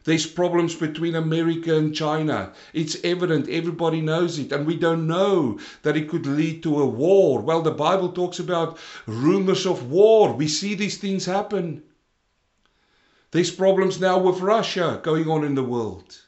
There's 0.05 0.27
problems 0.27 0.75
between 0.75 1.15
America 1.15 1.77
and 1.77 1.95
China. 1.95 2.53
It's 2.73 2.97
evident, 3.05 3.49
everybody 3.49 4.01
knows 4.01 4.39
it, 4.39 4.53
and 4.53 4.67
we 4.67 4.77
don't 4.77 5.07
know 5.07 5.59
that 5.83 5.97
it 5.97 6.09
could 6.09 6.25
lead 6.25 6.63
to 6.63 6.81
a 6.81 6.87
war. 6.87 7.43
Well, 7.43 7.61
the 7.61 7.73
Bible 7.73 8.13
talks 8.13 8.39
about 8.39 8.79
rumors 9.07 9.67
of 9.67 9.91
war. 9.91 10.33
We 10.33 10.49
see 10.49 10.75
these 10.75 10.97
things 10.97 11.27
happen. 11.27 11.83
There's 13.31 13.51
problems 13.51 14.01
now 14.01 14.19
with 14.19 14.41
Russia 14.41 15.01
going 15.03 15.29
on 15.29 15.45
in 15.45 15.55
the 15.55 15.63
world. 15.63 16.19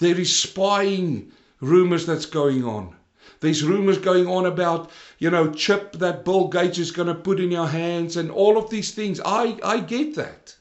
There 0.00 0.20
is 0.20 0.36
spying 0.36 1.32
rumors 1.60 2.04
that's 2.04 2.26
going 2.26 2.62
on. 2.62 2.94
There's 3.40 3.64
rumors 3.64 3.96
going 3.96 4.26
on 4.26 4.44
about, 4.44 4.90
you 5.18 5.30
know, 5.30 5.50
chip 5.50 5.92
that 5.92 6.26
Bill 6.26 6.48
Gates 6.48 6.78
is 6.78 6.90
going 6.90 7.08
to 7.08 7.14
put 7.14 7.40
in 7.40 7.50
your 7.50 7.68
hands 7.68 8.18
and 8.18 8.30
all 8.30 8.58
of 8.58 8.68
these 8.68 8.92
things. 8.92 9.18
I, 9.24 9.58
I 9.64 9.80
get 9.80 10.14
that. 10.16 10.56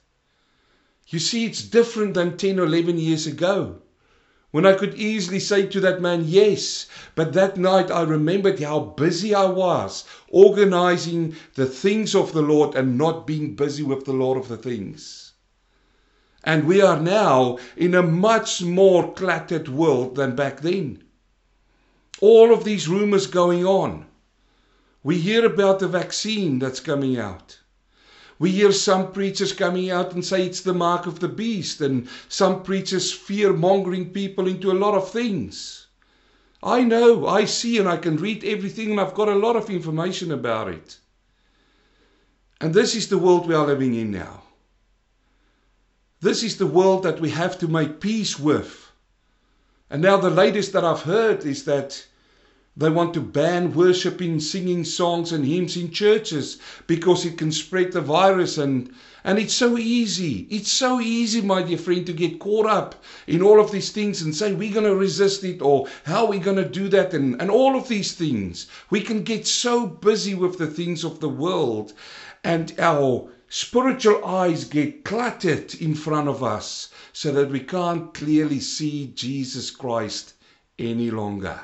You 1.07 1.19
see, 1.19 1.45
it's 1.45 1.61
different 1.61 2.13
than 2.13 2.37
10 2.37 2.57
or 2.57 2.63
11 2.63 2.97
years 2.97 3.27
ago. 3.27 3.81
When 4.51 4.65
I 4.65 4.75
could 4.75 4.95
easily 4.95 5.41
say 5.41 5.67
to 5.67 5.79
that 5.81 6.01
man, 6.01 6.23
yes, 6.25 6.87
but 7.15 7.33
that 7.33 7.57
night 7.57 7.91
I 7.91 8.03
remembered 8.03 8.61
how 8.61 8.79
busy 8.79 9.35
I 9.35 9.45
was 9.45 10.05
organizing 10.29 11.35
the 11.55 11.65
things 11.65 12.15
of 12.15 12.31
the 12.31 12.41
Lord 12.41 12.75
and 12.75 12.97
not 12.97 13.27
being 13.27 13.55
busy 13.55 13.83
with 13.83 14.05
the 14.05 14.13
Lord 14.13 14.37
of 14.37 14.47
the 14.47 14.57
things. 14.57 15.28
And 16.43 16.65
we 16.65 16.81
are 16.81 16.99
now 16.99 17.57
in 17.75 17.93
a 17.93 18.03
much 18.03 18.61
more 18.61 19.13
cluttered 19.13 19.67
world 19.67 20.15
than 20.15 20.35
back 20.35 20.61
then. 20.61 21.03
All 22.21 22.53
of 22.53 22.63
these 22.63 22.87
rumors 22.87 23.27
going 23.27 23.65
on. 23.65 24.05
We 25.03 25.19
hear 25.19 25.45
about 25.45 25.79
the 25.79 25.87
vaccine 25.87 26.59
that's 26.59 26.79
coming 26.79 27.17
out. 27.17 27.59
We 28.37 28.51
hear 28.51 28.71
some 28.71 29.11
preachers 29.11 29.51
coming 29.51 29.91
out 29.91 30.13
and 30.13 30.23
say 30.23 30.45
it's 30.45 30.61
the 30.61 30.73
mark 30.73 31.05
of 31.05 31.19
the 31.19 31.27
beast, 31.27 31.81
and 31.81 32.07
some 32.29 32.63
preachers 32.63 33.11
fear 33.11 33.51
mongering 33.51 34.11
people 34.11 34.47
into 34.47 34.71
a 34.71 34.81
lot 34.81 34.93
of 34.93 35.11
things. 35.11 35.87
I 36.63 36.83
know, 36.83 37.27
I 37.27 37.45
see, 37.45 37.77
and 37.77 37.87
I 37.87 37.97
can 37.97 38.15
read 38.15 38.43
everything, 38.45 38.91
and 38.91 38.99
I've 38.99 39.13
got 39.13 39.27
a 39.27 39.35
lot 39.35 39.57
of 39.57 39.69
information 39.69 40.31
about 40.31 40.69
it. 40.69 40.99
And 42.61 42.73
this 42.73 42.95
is 42.95 43.07
the 43.09 43.17
world 43.17 43.47
we 43.47 43.55
are 43.55 43.67
living 43.67 43.95
in 43.95 44.11
now. 44.11 44.43
This 46.21 46.43
is 46.43 46.57
the 46.57 46.67
world 46.67 47.03
that 47.03 47.21
we 47.21 47.29
have 47.29 47.57
to 47.59 47.67
make 47.67 48.01
peace 48.01 48.37
with. 48.37 48.91
And 49.89 50.01
now, 50.01 50.17
the 50.17 50.29
latest 50.29 50.73
that 50.73 50.83
I've 50.83 51.03
heard 51.03 51.45
is 51.45 51.63
that 51.63 52.05
they 52.75 52.89
want 52.89 53.13
to 53.13 53.21
ban 53.21 53.73
worshiping, 53.73 54.39
singing 54.39 54.83
songs 54.83 55.31
and 55.31 55.45
hymns 55.45 55.77
in 55.77 55.91
churches 55.91 56.57
because 56.87 57.25
it 57.25 57.37
can 57.37 57.51
spread 57.51 57.93
the 57.93 58.01
virus 58.01 58.57
and 58.57 58.93
and 59.23 59.39
it's 59.39 59.53
so 59.53 59.77
easy. 59.77 60.47
It's 60.49 60.71
so 60.71 60.99
easy, 60.99 61.41
my 61.41 61.61
dear 61.61 61.77
friend, 61.77 62.05
to 62.05 62.13
get 62.13 62.39
caught 62.39 62.65
up 62.65 63.03
in 63.25 63.41
all 63.41 63.59
of 63.59 63.71
these 63.71 63.91
things 63.91 64.21
and 64.21 64.35
say 64.35 64.53
we're 64.53 64.73
going 64.73 64.85
to 64.85 64.95
resist 64.95 65.43
it 65.43 65.61
or 65.61 65.87
how 66.05 66.25
are 66.25 66.31
we 66.31 66.39
going 66.39 66.57
to 66.57 66.67
do 66.67 66.87
that 66.89 67.13
and, 67.13 67.41
and 67.41 67.49
all 67.49 67.77
of 67.77 67.87
these 67.87 68.13
things. 68.13 68.67
We 68.89 69.01
can 69.01 69.23
get 69.23 69.47
so 69.47 69.87
busy 69.87 70.35
with 70.35 70.57
the 70.57 70.67
things 70.67 71.03
of 71.03 71.19
the 71.19 71.29
world 71.29 71.93
and 72.43 72.73
our 72.77 73.29
spiritual 73.51 74.23
eyes 74.23 74.63
get 74.63 75.03
cluttered 75.03 75.73
in 75.81 75.95
front 75.95 76.27
of 76.27 76.43
us 76.43 76.89
so 77.11 77.31
that 77.31 77.49
we 77.49 77.59
can't 77.59 78.13
clearly 78.13 78.59
see 78.59 79.07
Jesus 79.15 79.71
Christ 79.71 80.35
any 80.77 81.09
longer. 81.09 81.59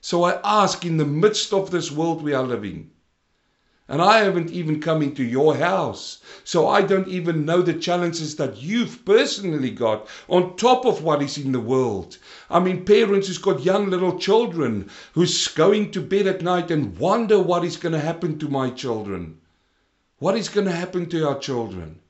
So 0.00 0.22
I 0.22 0.38
ask 0.44 0.86
in 0.86 0.96
the 0.96 1.04
midst 1.04 1.52
of 1.52 1.72
this 1.72 1.90
world 1.90 2.22
we 2.22 2.32
are 2.32 2.44
living, 2.44 2.92
and 3.88 4.00
I 4.00 4.18
haven't 4.18 4.52
even 4.52 4.80
come 4.80 5.02
into 5.02 5.24
your 5.24 5.56
house, 5.56 6.20
so 6.44 6.68
I 6.68 6.82
don't 6.82 7.08
even 7.08 7.44
know 7.44 7.60
the 7.60 7.74
challenges 7.74 8.36
that 8.36 8.62
you've 8.62 9.04
personally 9.04 9.70
got 9.70 10.06
on 10.28 10.56
top 10.56 10.86
of 10.86 11.02
what 11.02 11.22
is 11.22 11.38
in 11.38 11.50
the 11.50 11.60
world. 11.60 12.18
I 12.48 12.60
mean, 12.60 12.84
parents 12.84 13.26
who's 13.26 13.38
got 13.38 13.64
young 13.64 13.90
little 13.90 14.16
children 14.16 14.88
who's 15.14 15.48
going 15.48 15.90
to 15.90 16.00
bed 16.00 16.28
at 16.28 16.42
night 16.42 16.70
and 16.70 16.96
wonder 16.98 17.40
what 17.40 17.64
is 17.64 17.76
going 17.76 17.94
to 17.94 18.00
happen 18.00 18.38
to 18.38 18.48
my 18.48 18.70
children. 18.70 19.40
What 20.18 20.36
is 20.36 20.48
going 20.48 20.66
to 20.66 20.72
happen 20.72 21.08
to 21.10 21.28
our 21.28 21.38
children? 21.38 22.00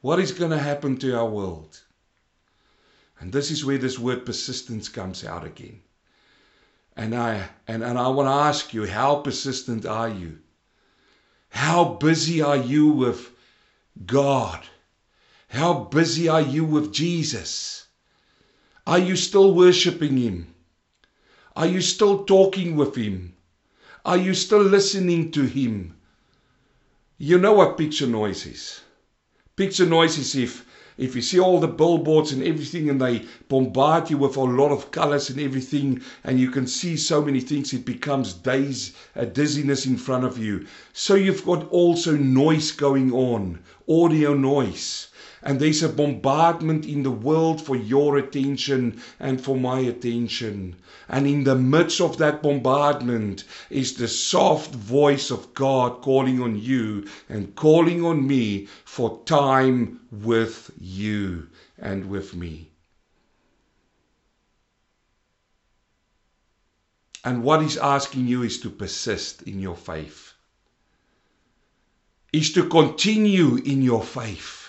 What 0.00 0.18
is 0.18 0.32
going 0.32 0.50
to 0.50 0.58
happen 0.58 0.96
to 0.98 1.16
our 1.16 1.28
world? 1.28 1.80
And 3.20 3.32
this 3.32 3.52
is 3.52 3.64
where 3.64 3.78
this 3.78 3.98
word 3.98 4.26
persistence 4.26 4.88
comes 4.88 5.24
out 5.24 5.44
again. 5.44 5.80
And 6.96 7.14
I 7.14 7.48
and, 7.68 7.84
and 7.84 7.96
I 7.96 8.08
want 8.08 8.26
to 8.26 8.32
ask 8.32 8.74
you, 8.74 8.86
how 8.86 9.16
persistent 9.16 9.86
are 9.86 10.08
you? 10.08 10.38
How 11.50 11.84
busy 11.84 12.42
are 12.42 12.56
you 12.56 12.88
with 12.88 13.30
God? 14.04 14.60
How 15.48 15.84
busy 15.84 16.28
are 16.28 16.40
you 16.40 16.64
with 16.64 16.92
Jesus? 16.92 17.86
Are 18.86 18.98
you 18.98 19.14
still 19.14 19.54
worshiping 19.54 20.16
Him? 20.16 20.54
Are 21.54 21.66
you 21.66 21.80
still 21.80 22.24
talking 22.24 22.74
with 22.74 22.96
Him? 22.96 23.34
Are 24.04 24.16
you 24.16 24.34
still 24.34 24.62
listening 24.62 25.30
to 25.32 25.42
Him? 25.42 25.94
You 27.24 27.38
know 27.38 27.52
what 27.52 27.78
picture 27.78 28.08
noise 28.08 28.46
is? 28.46 28.80
Picture 29.54 29.86
noise 29.86 30.18
is 30.18 30.34
if 30.34 30.66
if 30.98 31.14
you 31.14 31.22
see 31.22 31.38
all 31.38 31.60
the 31.60 31.68
billboards 31.68 32.32
and 32.32 32.42
everything 32.42 32.90
and 32.90 33.00
they 33.00 33.24
bombard 33.48 34.10
you 34.10 34.18
with 34.18 34.36
a 34.36 34.40
lot 34.40 34.72
of 34.72 34.90
colors 34.90 35.30
and 35.30 35.38
everything 35.38 36.02
and 36.24 36.40
you 36.40 36.50
can 36.50 36.66
see 36.66 36.96
so 36.96 37.22
many 37.22 37.38
things 37.38 37.72
it 37.72 37.84
becomes 37.84 38.32
days 38.32 38.92
a 39.14 39.24
dizziness 39.24 39.86
in 39.86 39.96
front 39.96 40.24
of 40.24 40.36
you 40.36 40.66
so 40.92 41.14
you've 41.14 41.44
got 41.44 41.68
also 41.68 42.16
noise 42.16 42.72
going 42.72 43.12
on 43.12 43.60
audio 43.88 44.34
noise 44.34 45.08
and 45.44 45.58
there's 45.58 45.82
a 45.82 45.88
bombardment 45.88 46.86
in 46.86 47.02
the 47.02 47.10
world 47.10 47.60
for 47.60 47.74
your 47.74 48.16
attention 48.16 49.02
and 49.18 49.40
for 49.40 49.56
my 49.56 49.80
attention. 49.80 50.76
And 51.08 51.26
in 51.26 51.42
the 51.42 51.56
midst 51.56 52.00
of 52.00 52.16
that 52.18 52.42
bombardment 52.42 53.42
is 53.68 53.94
the 53.94 54.06
soft 54.06 54.72
voice 54.72 55.30
of 55.30 55.52
God 55.54 56.00
calling 56.00 56.40
on 56.40 56.60
you 56.60 57.08
and 57.28 57.56
calling 57.56 58.04
on 58.04 58.26
me 58.26 58.68
for 58.84 59.20
time 59.24 60.00
with 60.12 60.70
you 60.78 61.48
and 61.76 62.08
with 62.08 62.36
me. 62.36 62.70
And 67.24 67.42
what 67.42 67.62
he's 67.62 67.76
asking 67.76 68.26
you 68.26 68.42
is 68.42 68.60
to 68.60 68.70
persist 68.70 69.42
in 69.42 69.60
your 69.60 69.76
faith, 69.76 70.31
is 72.32 72.52
to 72.52 72.68
continue 72.68 73.56
in 73.56 73.82
your 73.82 74.02
faith 74.02 74.62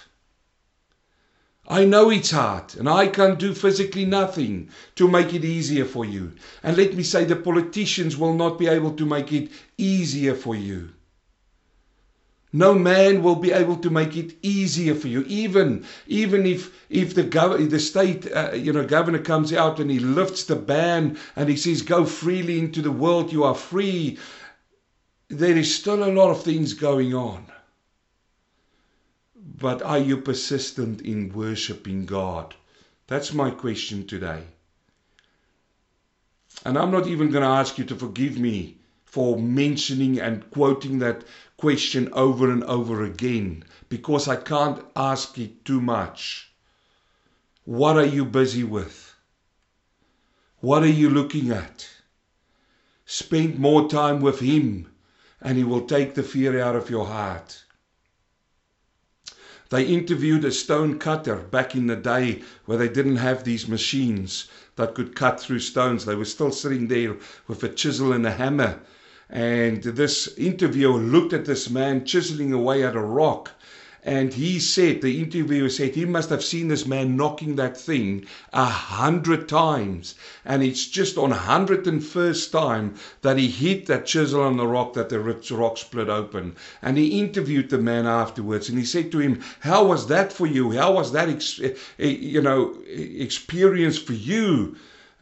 I 1.67 1.85
know 1.85 2.09
it's 2.09 2.31
hard, 2.31 2.75
and 2.75 2.89
I 2.89 3.07
can 3.07 3.35
do 3.35 3.53
physically 3.53 4.03
nothing 4.03 4.69
to 4.95 5.07
make 5.07 5.33
it 5.33 5.45
easier 5.45 5.85
for 5.85 6.03
you. 6.03 6.33
And 6.61 6.75
let 6.75 6.93
me 6.93 7.03
say, 7.03 7.23
the 7.23 7.37
politicians 7.37 8.17
will 8.17 8.33
not 8.33 8.59
be 8.59 8.67
able 8.67 8.91
to 8.95 9.05
make 9.05 9.31
it 9.31 9.49
easier 9.77 10.35
for 10.35 10.55
you. 10.55 10.89
No 12.51 12.73
man 12.73 13.23
will 13.23 13.37
be 13.37 13.53
able 13.53 13.77
to 13.77 13.89
make 13.89 14.17
it 14.17 14.35
easier 14.41 14.93
for 14.93 15.07
you. 15.07 15.23
Even 15.27 15.85
even 16.05 16.45
if 16.45 16.69
if 16.89 17.15
the 17.15 17.23
gov- 17.23 17.69
the 17.69 17.79
state 17.79 18.29
uh, 18.31 18.51
you 18.53 18.73
know 18.73 18.85
governor 18.85 19.19
comes 19.19 19.53
out 19.53 19.79
and 19.79 19.89
he 19.89 19.99
lifts 19.99 20.43
the 20.43 20.57
ban 20.57 21.17
and 21.35 21.49
he 21.49 21.55
says 21.55 21.81
go 21.81 22.05
freely 22.05 22.59
into 22.59 22.81
the 22.81 22.91
world, 22.91 23.31
you 23.31 23.45
are 23.45 23.55
free. 23.55 24.19
There 25.29 25.57
is 25.57 25.73
still 25.73 26.03
a 26.03 26.11
lot 26.11 26.29
of 26.29 26.43
things 26.43 26.73
going 26.73 27.13
on. 27.15 27.52
But 29.63 29.81
are 29.81 29.97
you 29.97 30.17
persistent 30.17 30.99
in 30.99 31.31
worshiping 31.31 32.05
God? 32.05 32.53
That's 33.07 33.33
my 33.33 33.49
question 33.49 34.05
today. 34.05 34.43
And 36.65 36.77
I'm 36.77 36.91
not 36.91 37.07
even 37.07 37.31
going 37.31 37.43
to 37.43 37.59
ask 37.61 37.77
you 37.77 37.85
to 37.85 37.95
forgive 37.95 38.37
me 38.37 38.79
for 39.05 39.39
mentioning 39.39 40.19
and 40.19 40.51
quoting 40.51 40.99
that 40.99 41.23
question 41.55 42.09
over 42.11 42.51
and 42.51 42.61
over 42.65 43.03
again 43.03 43.63
because 43.87 44.27
I 44.27 44.35
can't 44.35 44.83
ask 44.97 45.37
it 45.39 45.63
too 45.63 45.79
much. 45.79 46.51
What 47.63 47.95
are 47.95 48.05
you 48.05 48.25
busy 48.25 48.65
with? 48.65 49.15
What 50.59 50.83
are 50.83 50.97
you 51.01 51.09
looking 51.09 51.51
at? 51.51 51.87
Spend 53.05 53.59
more 53.59 53.87
time 53.87 54.19
with 54.19 54.41
Him 54.41 54.91
and 55.39 55.57
He 55.57 55.63
will 55.63 55.87
take 55.87 56.15
the 56.15 56.23
fear 56.23 56.59
out 56.61 56.75
of 56.75 56.89
your 56.89 57.05
heart. 57.05 57.62
They 59.73 59.85
interviewed 59.85 60.45
a 60.45 60.51
stone 60.51 60.99
cutter 60.99 61.35
back 61.35 61.73
in 61.73 61.87
the 61.87 61.95
day 61.95 62.43
where 62.65 62.77
they 62.77 62.87
didn't 62.89 63.15
have 63.15 63.43
these 63.43 63.67
machines 63.67 64.45
that 64.75 64.93
could 64.93 65.15
cut 65.15 65.39
through 65.39 65.61
stones. 65.61 66.05
They 66.05 66.13
were 66.13 66.25
still 66.25 66.51
sitting 66.51 66.89
there 66.89 67.15
with 67.47 67.63
a 67.63 67.69
chisel 67.69 68.13
and 68.13 68.23
a 68.23 68.29
hammer. 68.33 68.81
And 69.31 69.81
this 69.81 70.27
interviewer 70.37 70.99
looked 70.99 71.33
at 71.33 71.45
this 71.45 71.71
man 71.71 72.05
chiseling 72.05 72.53
away 72.53 72.83
at 72.83 72.95
a 72.95 73.01
rock 73.01 73.49
and 74.05 74.33
he 74.33 74.59
said, 74.59 75.01
the 75.01 75.21
interviewer 75.21 75.69
said, 75.69 75.95
he 75.95 76.03
must 76.03 76.29
have 76.29 76.43
seen 76.43 76.67
this 76.67 76.85
man 76.85 77.15
knocking 77.15 77.55
that 77.55 77.77
thing 77.77 78.25
a 78.51 78.65
hundred 78.65 79.47
times. 79.47 80.15
And 80.43 80.61
it's 80.61 80.87
just 80.87 81.17
on 81.17 81.31
101st 81.31 82.51
time 82.51 82.95
that 83.21 83.37
he 83.37 83.47
hit 83.47 83.85
that 83.85 84.05
chisel 84.05 84.41
on 84.41 84.57
the 84.57 84.67
rock 84.67 84.93
that 84.95 85.07
the 85.07 85.21
rock 85.21 85.77
split 85.77 86.09
open. 86.09 86.55
And 86.81 86.97
he 86.97 87.17
interviewed 87.17 87.69
the 87.69 87.77
man 87.77 88.05
afterwards 88.05 88.67
and 88.67 88.77
he 88.77 88.83
said 88.83 89.09
to 89.13 89.19
him, 89.19 89.41
how 89.61 89.85
was 89.85 90.07
that 90.07 90.33
for 90.33 90.47
you? 90.47 90.71
How 90.71 90.91
was 90.91 91.13
that, 91.13 91.29
ex- 91.29 91.61
eh, 91.61 91.73
eh, 91.97 92.07
you 92.07 92.41
know, 92.41 92.75
experience 92.85 93.97
for 93.97 94.13
you? 94.13 94.75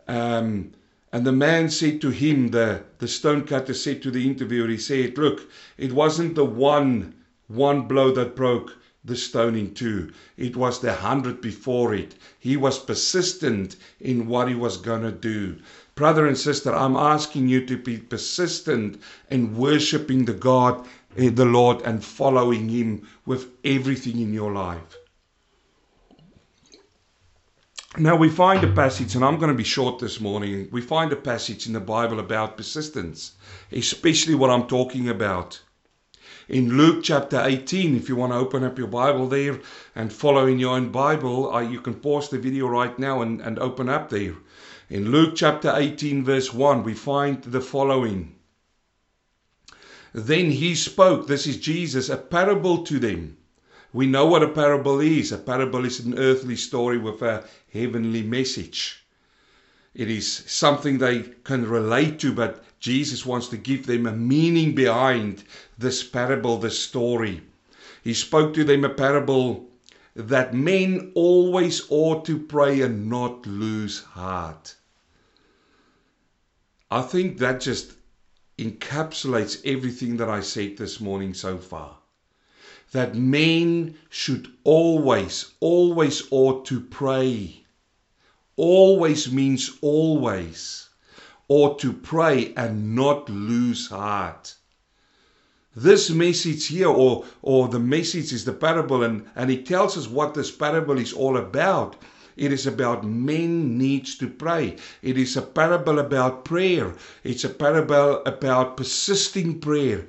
Um, 0.08 0.72
and 1.14 1.28
the 1.28 1.32
man 1.32 1.70
said 1.70 2.02
to 2.02 2.10
him, 2.10 2.50
the, 2.50 2.82
the 2.98 3.08
stonecutter 3.08 3.76
said 3.76 4.02
to 4.02 4.10
the 4.10 4.26
interviewer, 4.26 4.70
he 4.70 4.78
said, 4.78 5.20
look, 5.20 5.48
it 5.78 5.92
wasn't 5.92 6.34
the 6.34 6.46
one 6.46 7.14
one 7.56 7.88
blow 7.88 8.12
that 8.12 8.36
broke 8.36 8.78
the 9.04 9.16
stone 9.16 9.56
in 9.56 9.74
two. 9.74 10.12
It 10.38 10.56
was 10.56 10.80
the 10.80 10.94
hundred 10.94 11.42
before 11.42 11.94
it. 11.94 12.16
He 12.40 12.56
was 12.56 12.78
persistent 12.78 13.76
in 14.00 14.28
what 14.28 14.48
he 14.48 14.56
was 14.56 14.78
going 14.78 15.02
to 15.02 15.12
do. 15.12 15.58
Brother 15.96 16.28
and 16.28 16.38
sister, 16.38 16.74
I'm 16.74 16.96
asking 16.96 17.48
you 17.48 17.66
to 17.66 17.78
be 17.78 17.98
persistent 17.98 19.02
in 19.30 19.58
worshiping 19.58 20.26
the 20.26 20.34
God, 20.34 20.88
eh, 21.18 21.30
the 21.30 21.46
Lord, 21.46 21.82
and 21.82 22.04
following 22.04 22.70
Him 22.70 23.08
with 23.26 23.48
everything 23.64 24.20
in 24.20 24.34
your 24.34 24.54
life. 24.54 24.98
Now 27.98 28.16
we 28.16 28.30
find 28.30 28.64
a 28.64 28.72
passage, 28.72 29.16
and 29.16 29.26
I'm 29.26 29.38
going 29.38 29.52
to 29.52 29.58
be 29.58 29.66
short 29.66 30.00
this 30.00 30.22
morning. 30.22 30.70
We 30.72 30.82
find 30.82 31.12
a 31.12 31.18
passage 31.18 31.68
in 31.68 31.74
the 31.74 31.82
Bible 31.82 32.20
about 32.20 32.56
persistence, 32.56 33.34
especially 33.72 34.36
what 34.36 34.50
I'm 34.50 34.68
talking 34.68 35.10
about 35.10 35.60
in 36.52 36.76
Luke 36.76 37.02
chapter 37.02 37.42
18. 37.42 37.96
If 37.96 38.10
you 38.10 38.18
want 38.18 38.34
to 38.34 38.38
open 38.38 38.66
up 38.66 38.78
your 38.78 38.90
Bible 38.90 39.30
there 39.30 39.62
and 39.96 40.12
follow 40.12 40.48
in 40.48 40.60
your 40.60 40.76
own 40.76 40.92
Bible, 40.92 41.54
uh, 41.54 41.62
you 41.62 41.80
can 41.80 41.94
pause 41.94 42.28
the 42.28 42.38
video 42.38 42.68
right 42.68 43.00
now 43.00 43.22
and, 43.22 43.40
and 43.40 43.58
open 43.58 43.88
up 43.88 44.10
there. 44.10 44.36
In 44.90 45.12
Luke 45.12 45.36
chapter 45.36 45.74
18, 45.74 46.26
verse 46.26 46.54
1, 46.54 46.84
we 46.84 46.94
find 46.94 47.42
the 47.44 47.62
following. 47.62 48.36
Then 50.14 50.52
he 50.52 50.76
spoke, 50.76 51.28
this 51.28 51.48
is 51.48 51.56
Jesus, 51.56 52.10
a 52.10 52.18
parable 52.18 52.84
to 52.84 53.00
them. 53.00 53.38
We 53.94 54.06
know 54.06 54.26
what 54.26 54.44
a 54.44 54.50
parable 54.50 55.00
is. 55.00 55.32
A 55.32 55.38
parable 55.38 55.86
is 55.86 56.02
an 56.02 56.20
earthly 56.20 56.58
story 56.58 56.98
with 56.98 57.22
a 57.22 57.46
heavenly 57.72 58.24
message. 58.24 59.06
It 59.94 60.10
is 60.10 60.44
something 60.48 60.98
they 60.98 61.22
can 61.46 61.70
relate 61.70 62.20
to, 62.20 62.34
but 62.34 62.66
Jesus 62.82 63.28
wants 63.28 63.48
to 63.50 63.58
give 63.58 63.86
them 63.86 64.08
a 64.08 64.12
meaning 64.12 64.74
behind 64.74 65.44
this 65.78 66.04
parable, 66.04 66.58
this 66.58 66.80
story. 66.80 67.42
He 68.04 68.16
spoke 68.16 68.56
to 68.56 68.64
them 68.64 68.84
a 68.84 68.90
parable 68.90 69.70
that 70.16 70.56
men 70.56 71.12
always 71.14 71.84
ought 71.90 72.26
to 72.26 72.40
pray 72.40 72.82
and 72.82 73.08
not 73.08 73.46
lose 73.46 74.02
heart. 74.02 74.76
I 76.90 77.04
think 77.04 77.38
that 77.38 77.62
just 77.62 77.94
encapsulates 78.58 79.62
everything 79.64 80.18
that 80.18 80.28
I 80.30 80.42
said 80.42 80.78
this 80.78 81.00
morning 81.00 81.36
so 81.36 81.60
far. 81.60 81.98
That 82.94 83.14
men 83.14 83.96
should 84.10 84.52
always, 84.64 85.52
always 85.60 86.24
ought 86.32 86.66
to 86.66 86.82
pray. 86.82 87.64
Always 88.56 89.32
means 89.32 89.78
always 89.82 90.90
or 91.54 91.76
to 91.76 91.92
pray 91.92 92.54
and 92.56 92.96
not 92.96 93.30
lose 93.30 93.90
heart. 93.90 94.56
This 95.76 96.10
message 96.10 96.68
here, 96.68 96.88
or, 96.88 97.26
or 97.42 97.68
the 97.68 97.78
message 97.78 98.32
is 98.32 98.46
the 98.46 98.54
parable, 98.54 99.04
and, 99.04 99.26
and 99.36 99.50
he 99.50 99.62
tells 99.62 99.98
us 99.98 100.08
what 100.08 100.34
this 100.34 100.50
parable 100.50 100.98
is 100.98 101.12
all 101.12 101.36
about. 101.36 101.98
It 102.38 102.54
is 102.54 102.66
about 102.66 103.04
men 103.04 103.78
needs 103.78 104.18
to 104.20 104.30
pray. 104.30 104.78
It 105.02 105.18
is 105.18 105.36
a 105.36 105.42
parable 105.42 106.00
about 106.00 106.46
prayer. 106.46 106.94
It's 107.26 107.44
a 107.44 107.50
parable 107.50 108.24
about 108.26 108.78
persisting 108.78 109.60
prayer. 109.60 110.06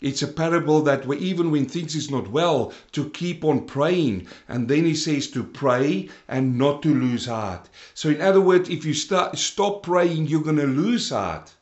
It's 0.00 0.20
a 0.20 0.28
parable 0.28 0.82
that 0.82 1.10
even 1.10 1.50
when 1.50 1.66
things 1.66 1.94
is 1.94 2.10
not 2.10 2.28
well, 2.28 2.72
to 2.92 3.08
keep 3.10 3.44
on 3.44 3.64
praying. 3.64 4.26
And 4.46 4.68
then 4.68 4.84
he 4.84 4.94
says 4.94 5.28
to 5.28 5.42
pray 5.42 6.10
and 6.28 6.58
not 6.58 6.82
to 6.82 6.94
lose 6.94 7.26
heart. 7.26 7.70
So 7.94 8.10
in 8.10 8.20
other 8.20 8.40
words, 8.40 8.68
if 8.68 8.84
you 8.84 8.92
start, 8.92 9.38
stop 9.38 9.82
praying, 9.82 10.26
you're 10.26 10.42
going 10.42 10.56
to 10.56 10.66
lose 10.66 11.08
heart. 11.08 11.54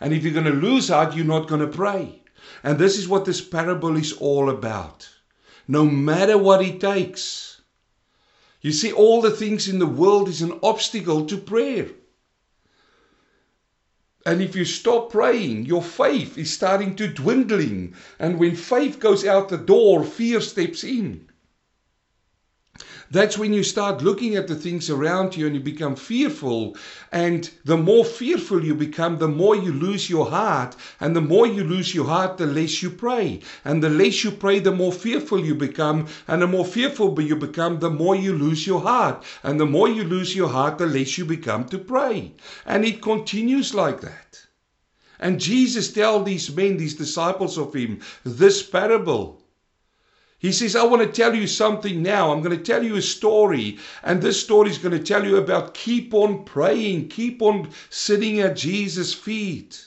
And 0.00 0.12
if 0.12 0.22
you're 0.22 0.34
going 0.34 0.44
to 0.44 0.52
lose 0.52 0.88
heart, 0.88 1.14
you're 1.16 1.24
not 1.24 1.48
going 1.48 1.62
to 1.62 1.66
pray. 1.66 2.22
And 2.62 2.78
this 2.78 2.98
is 2.98 3.08
what 3.08 3.24
this 3.24 3.40
parable 3.40 3.96
is 3.96 4.12
all 4.12 4.50
about. 4.50 5.08
No 5.66 5.84
matter 5.84 6.36
what 6.36 6.62
it 6.62 6.80
takes. 6.80 7.62
You 8.60 8.72
see, 8.72 8.92
all 8.92 9.22
the 9.22 9.30
things 9.30 9.68
in 9.68 9.78
the 9.78 9.86
world 9.86 10.28
is 10.28 10.42
an 10.42 10.58
obstacle 10.62 11.24
to 11.26 11.36
prayer. 11.38 11.88
And 14.28 14.42
if 14.42 14.54
you 14.54 14.66
stop 14.66 15.10
praying, 15.10 15.64
your 15.64 15.82
faith 15.82 16.36
is 16.36 16.52
starting 16.52 16.94
to 16.96 17.08
dwindling. 17.08 17.94
And 18.18 18.38
when 18.38 18.56
faith 18.56 19.00
goes 19.00 19.24
out 19.24 19.48
the 19.48 19.56
door, 19.56 20.04
fear 20.04 20.42
steps 20.42 20.84
in. 20.84 21.27
That's 23.10 23.38
when 23.38 23.52
you 23.52 23.62
start 23.62 24.02
looking 24.02 24.36
at 24.36 24.48
the 24.48 24.54
things 24.54 24.90
around 24.90 25.36
you 25.36 25.46
and 25.46 25.54
you 25.54 25.62
become 25.62 25.96
fearful. 25.96 26.76
And 27.10 27.50
the 27.64 27.76
more 27.76 28.04
fearful 28.04 28.64
you 28.64 28.74
become, 28.74 29.18
the 29.18 29.28
more 29.28 29.56
you 29.56 29.72
lose 29.72 30.10
your 30.10 30.28
heart. 30.28 30.76
And 31.00 31.16
the 31.16 31.20
more 31.20 31.46
you 31.46 31.64
lose 31.64 31.94
your 31.94 32.04
heart, 32.04 32.36
the 32.36 32.46
less 32.46 32.82
you 32.82 32.90
pray. 32.90 33.40
And 33.64 33.82
the 33.82 33.88
less 33.88 34.24
you 34.24 34.30
pray, 34.30 34.58
the 34.58 34.72
more 34.72 34.92
fearful 34.92 35.40
you 35.40 35.54
become. 35.54 36.06
And 36.26 36.42
the 36.42 36.46
more 36.46 36.66
fearful 36.66 37.20
you 37.20 37.36
become, 37.36 37.78
the 37.78 37.90
more 37.90 38.14
you 38.14 38.32
lose 38.34 38.66
your 38.66 38.80
heart. 38.80 39.24
And 39.42 39.58
the 39.58 39.66
more 39.66 39.88
you 39.88 40.04
lose 40.04 40.36
your 40.36 40.48
heart, 40.48 40.78
the 40.78 40.86
less 40.86 41.16
you 41.16 41.24
become 41.24 41.64
to 41.66 41.78
pray. 41.78 42.32
And 42.66 42.84
it 42.84 43.00
continues 43.00 43.74
like 43.74 44.00
that. 44.02 44.46
And 45.18 45.40
Jesus 45.40 45.92
tells 45.92 46.24
these 46.24 46.54
men, 46.54 46.76
these 46.76 46.94
disciples 46.94 47.58
of 47.58 47.74
him, 47.74 48.00
this 48.24 48.62
parable. 48.62 49.42
He 50.40 50.52
says, 50.52 50.76
I 50.76 50.84
want 50.84 51.02
to 51.02 51.08
tell 51.08 51.34
you 51.34 51.48
something 51.48 52.00
now. 52.00 52.30
I'm 52.32 52.42
going 52.42 52.56
to 52.56 52.62
tell 52.62 52.84
you 52.84 52.94
a 52.94 53.02
story. 53.02 53.78
And 54.04 54.22
this 54.22 54.40
story 54.40 54.70
is 54.70 54.78
going 54.78 54.96
to 54.96 55.02
tell 55.02 55.26
you 55.26 55.36
about 55.36 55.74
keep 55.74 56.14
on 56.14 56.44
praying, 56.44 57.08
keep 57.08 57.42
on 57.42 57.70
sitting 57.90 58.38
at 58.38 58.56
Jesus' 58.56 59.12
feet. 59.12 59.84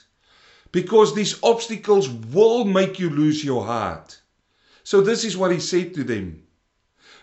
Because 0.70 1.14
these 1.14 1.42
obstacles 1.42 2.08
will 2.08 2.64
make 2.64 2.98
you 2.98 3.08
lose 3.08 3.42
your 3.42 3.64
heart. 3.64 4.20
So, 4.84 5.00
this 5.00 5.24
is 5.24 5.36
what 5.36 5.52
he 5.52 5.60
said 5.60 5.94
to 5.94 6.04
them 6.04 6.42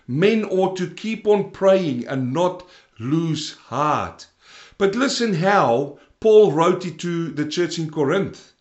Men 0.07 0.43
ought 0.45 0.75
to 0.77 0.89
keep 0.89 1.27
on 1.27 1.51
praying 1.51 2.07
and 2.07 2.33
not 2.33 2.67
lose 2.99 3.53
heart. 3.53 4.25
But 4.79 4.95
listen 4.95 5.35
how 5.35 5.99
Paul 6.19 6.51
wrote 6.51 6.83
it 6.85 6.97
to 6.99 7.29
the 7.29 7.45
church 7.45 7.77
in 7.77 7.91
Corinth. 7.91 8.53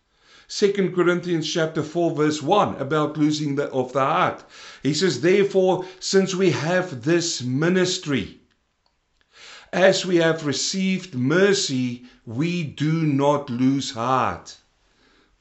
2 0.51 0.93
Corinthians 0.95 1.47
chapter 1.47 1.83
4 1.83 2.15
verse 2.15 2.41
1 2.41 2.81
about 2.81 3.17
losing 3.17 3.53
the, 3.53 3.65
of 3.65 3.93
the 3.93 3.99
heart. 3.99 4.43
He 4.81 4.95
says, 4.95 5.21
Therefore, 5.21 5.85
since 5.99 6.33
we 6.33 6.49
have 6.49 7.03
this 7.03 7.43
ministry, 7.43 8.41
as 9.71 10.07
we 10.07 10.15
have 10.15 10.47
received 10.47 11.13
mercy, 11.13 12.05
we 12.25 12.63
do 12.63 13.03
not 13.03 13.51
lose 13.51 13.91
heart. 13.91 14.57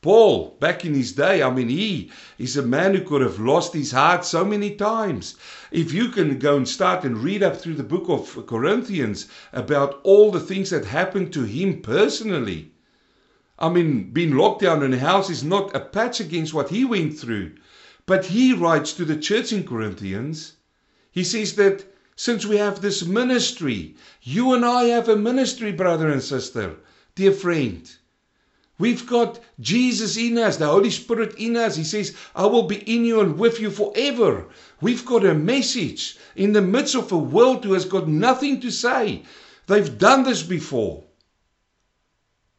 Paul, 0.03 0.59
back 0.61 0.85
in 0.85 0.93
his 0.93 1.13
day, 1.13 1.43
I 1.43 1.51
mean, 1.51 1.71
he 1.71 2.13
is 2.37 2.59
a 2.59 2.63
man 2.63 2.95
who 2.95 3.01
could 3.01 3.23
have 3.23 3.41
lost 3.41 3.73
his 3.73 3.93
heart 3.93 4.27
so 4.27 4.45
many 4.45 4.75
times. 4.75 5.37
If 5.71 5.91
you 5.91 6.11
can 6.11 6.39
go 6.39 6.59
and 6.59 6.69
start 6.69 7.05
and 7.05 7.17
read 7.17 7.43
up 7.43 7.57
through 7.57 7.77
the 7.77 7.83
book 7.83 8.11
of 8.11 8.47
Corinthians 8.47 9.27
about 9.55 10.01
all 10.03 10.31
the 10.31 10.39
things 10.39 10.69
that 10.69 10.85
happened 10.85 11.33
to 11.33 11.45
him 11.45 11.81
personally, 11.81 12.73
I 13.61 13.69
mean, 13.69 14.11
being 14.13 14.37
locked 14.37 14.63
down 14.63 14.83
in 14.85 14.95
a 14.95 14.99
house 14.99 15.29
is 15.29 15.43
not 15.43 15.75
a 15.75 15.81
patch 15.81 16.21
against 16.21 16.55
what 16.55 16.69
he 16.71 16.85
went 16.85 17.19
through. 17.19 17.55
But 18.07 18.27
he 18.27 18.53
writes 18.53 18.93
to 18.95 19.05
the 19.05 19.17
church 19.17 19.53
in 19.53 19.65
Corinthians, 19.65 20.55
he 21.11 21.25
says 21.25 21.55
that 21.57 21.85
since 22.15 22.47
we 22.47 22.57
have 22.57 22.81
this 22.81 23.05
ministry, 23.05 23.97
you 24.23 24.55
and 24.55 24.65
I 24.65 24.85
have 24.85 25.09
a 25.09 25.17
ministry, 25.17 25.73
brother 25.73 26.09
and 26.09 26.23
sister, 26.23 26.77
dear 27.15 27.33
friend. 27.33 27.91
We've 28.79 29.07
got 29.07 29.41
Jesus 29.59 30.17
in 30.17 30.39
us, 30.39 30.57
the 30.57 30.69
Holy 30.69 30.91
Spirit 30.91 31.35
in 31.37 31.57
us. 31.57 31.75
He 31.75 31.83
says, 31.83 32.15
I 32.37 32.47
will 32.47 32.63
be 32.63 32.77
in 32.77 33.05
you 33.05 33.21
and 33.21 33.37
with 33.37 33.61
you 33.61 33.71
forever. 33.71 34.47
We've 34.81 35.05
got 35.05 35.27
a 35.27 35.35
message 35.35 36.17
in 36.37 36.53
the 36.53 36.63
midst 36.63 36.95
of 36.95 37.11
a 37.11 37.19
world 37.19 37.65
who 37.65 37.73
has 37.73 37.85
got 37.85 38.07
nothing 38.07 38.61
to 38.61 38.71
say. 38.71 39.25
They've 39.67 39.99
done 39.99 40.23
this 40.23 40.45
before. 40.45 41.03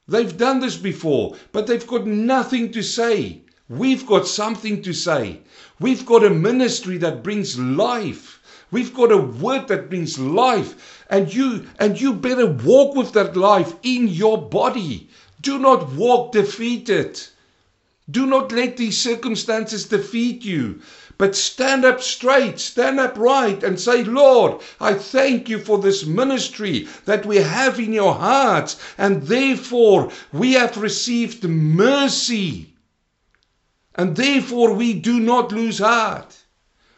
They've 0.10 0.36
done 0.36 0.60
this 0.60 0.76
before, 0.76 1.36
but 1.52 1.68
they've 1.68 1.86
got 1.86 2.08
nothing 2.08 2.72
to 2.72 2.82
say. 2.82 3.42
We've 3.70 4.08
got 4.08 4.26
something 4.28 4.82
to 4.82 4.92
say. 4.92 5.42
We've 5.80 6.04
got 6.04 6.24
a 6.24 6.32
ministry 6.32 6.98
that 6.98 7.22
brings 7.22 7.60
life. 7.60 8.42
We've 8.72 8.92
got 8.94 9.12
a 9.12 9.18
word 9.18 9.68
that 9.68 9.90
brings 9.90 10.18
life. 10.18 11.06
And 11.12 11.32
you 11.32 11.68
and 11.78 12.02
you 12.02 12.14
better 12.14 12.48
walk 12.48 12.96
with 12.96 13.14
that 13.14 13.38
life 13.38 13.76
in 13.84 14.08
your 14.08 14.50
body. 14.50 15.10
Do 15.42 15.60
not 15.60 15.92
walk 15.94 16.32
defeated. 16.32 17.22
Do 18.10 18.26
not 18.26 18.52
let 18.52 18.78
these 18.78 19.00
circumstances 19.00 19.86
defeat 19.86 20.44
you. 20.44 20.82
But 21.20 21.36
stand 21.36 21.84
up 21.84 22.02
straight, 22.02 22.62
stand 22.62 22.98
up 22.98 23.18
right, 23.18 23.62
and 23.62 23.78
say, 23.78 24.06
Lord, 24.06 24.62
I 24.80 24.94
thank 24.94 25.50
you 25.50 25.60
for 25.60 25.78
this 25.78 26.06
ministry 26.06 26.88
that 27.04 27.26
we 27.26 27.36
have 27.36 27.78
in 27.78 27.92
your 27.92 28.14
hearts, 28.14 28.78
and 28.98 29.24
therefore 29.24 30.12
we 30.32 30.54
have 30.54 30.78
received 30.78 31.44
mercy. 31.44 32.74
And 33.96 34.16
therefore 34.16 34.74
we 34.74 34.94
do 34.94 35.20
not 35.20 35.52
lose 35.52 35.80
heart. 35.80 36.38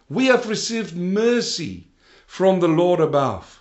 We 0.08 0.28
have 0.28 0.48
received 0.48 0.96
mercy 0.96 1.88
from 2.28 2.60
the 2.60 2.68
Lord 2.68 3.00
above. 3.00 3.61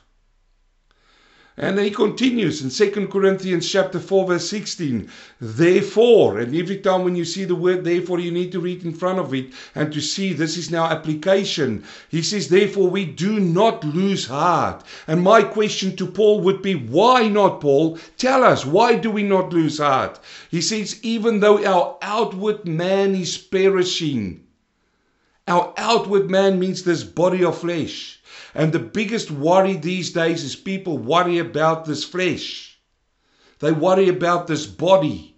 And 1.62 1.78
he 1.78 1.90
continues 1.90 2.62
in 2.62 2.70
2 2.70 3.08
Corinthians 3.08 3.70
chapter 3.70 4.00
4 4.00 4.28
verse 4.28 4.48
16. 4.48 5.10
Therefore, 5.42 6.38
and 6.38 6.56
every 6.56 6.78
time 6.78 7.04
when 7.04 7.14
you 7.14 7.26
see 7.26 7.44
the 7.44 7.54
word 7.54 7.84
therefore, 7.84 8.18
you 8.18 8.30
need 8.30 8.50
to 8.52 8.60
read 8.60 8.82
in 8.82 8.94
front 8.94 9.18
of 9.18 9.34
it 9.34 9.52
and 9.74 9.92
to 9.92 10.00
see 10.00 10.32
this 10.32 10.56
is 10.56 10.70
now 10.70 10.86
application. 10.86 11.84
He 12.08 12.22
says, 12.22 12.48
therefore, 12.48 12.88
we 12.88 13.04
do 13.04 13.38
not 13.38 13.84
lose 13.84 14.26
heart. 14.26 14.84
And 15.06 15.22
my 15.22 15.42
question 15.42 15.94
to 15.96 16.06
Paul 16.06 16.40
would 16.40 16.62
be, 16.62 16.76
why 16.76 17.28
not, 17.28 17.60
Paul? 17.60 17.98
Tell 18.16 18.42
us, 18.42 18.64
why 18.64 18.94
do 18.94 19.10
we 19.10 19.22
not 19.22 19.52
lose 19.52 19.80
heart? 19.80 20.18
He 20.50 20.62
says, 20.62 20.98
even 21.02 21.40
though 21.40 21.62
our 21.62 21.98
outward 22.00 22.64
man 22.64 23.14
is 23.14 23.36
perishing, 23.36 24.46
our 25.46 25.74
outward 25.76 26.30
man 26.30 26.58
means 26.58 26.84
this 26.84 27.04
body 27.04 27.44
of 27.44 27.58
flesh. 27.58 28.19
And 28.54 28.72
the 28.72 28.78
biggest 28.78 29.30
worry 29.30 29.76
these 29.76 30.10
days 30.10 30.42
is 30.44 30.56
people 30.56 30.98
worry 30.98 31.38
about 31.38 31.84
this 31.84 32.04
flesh. 32.04 32.78
They 33.60 33.72
worry 33.72 34.08
about 34.08 34.46
this 34.46 34.66
body. 34.66 35.36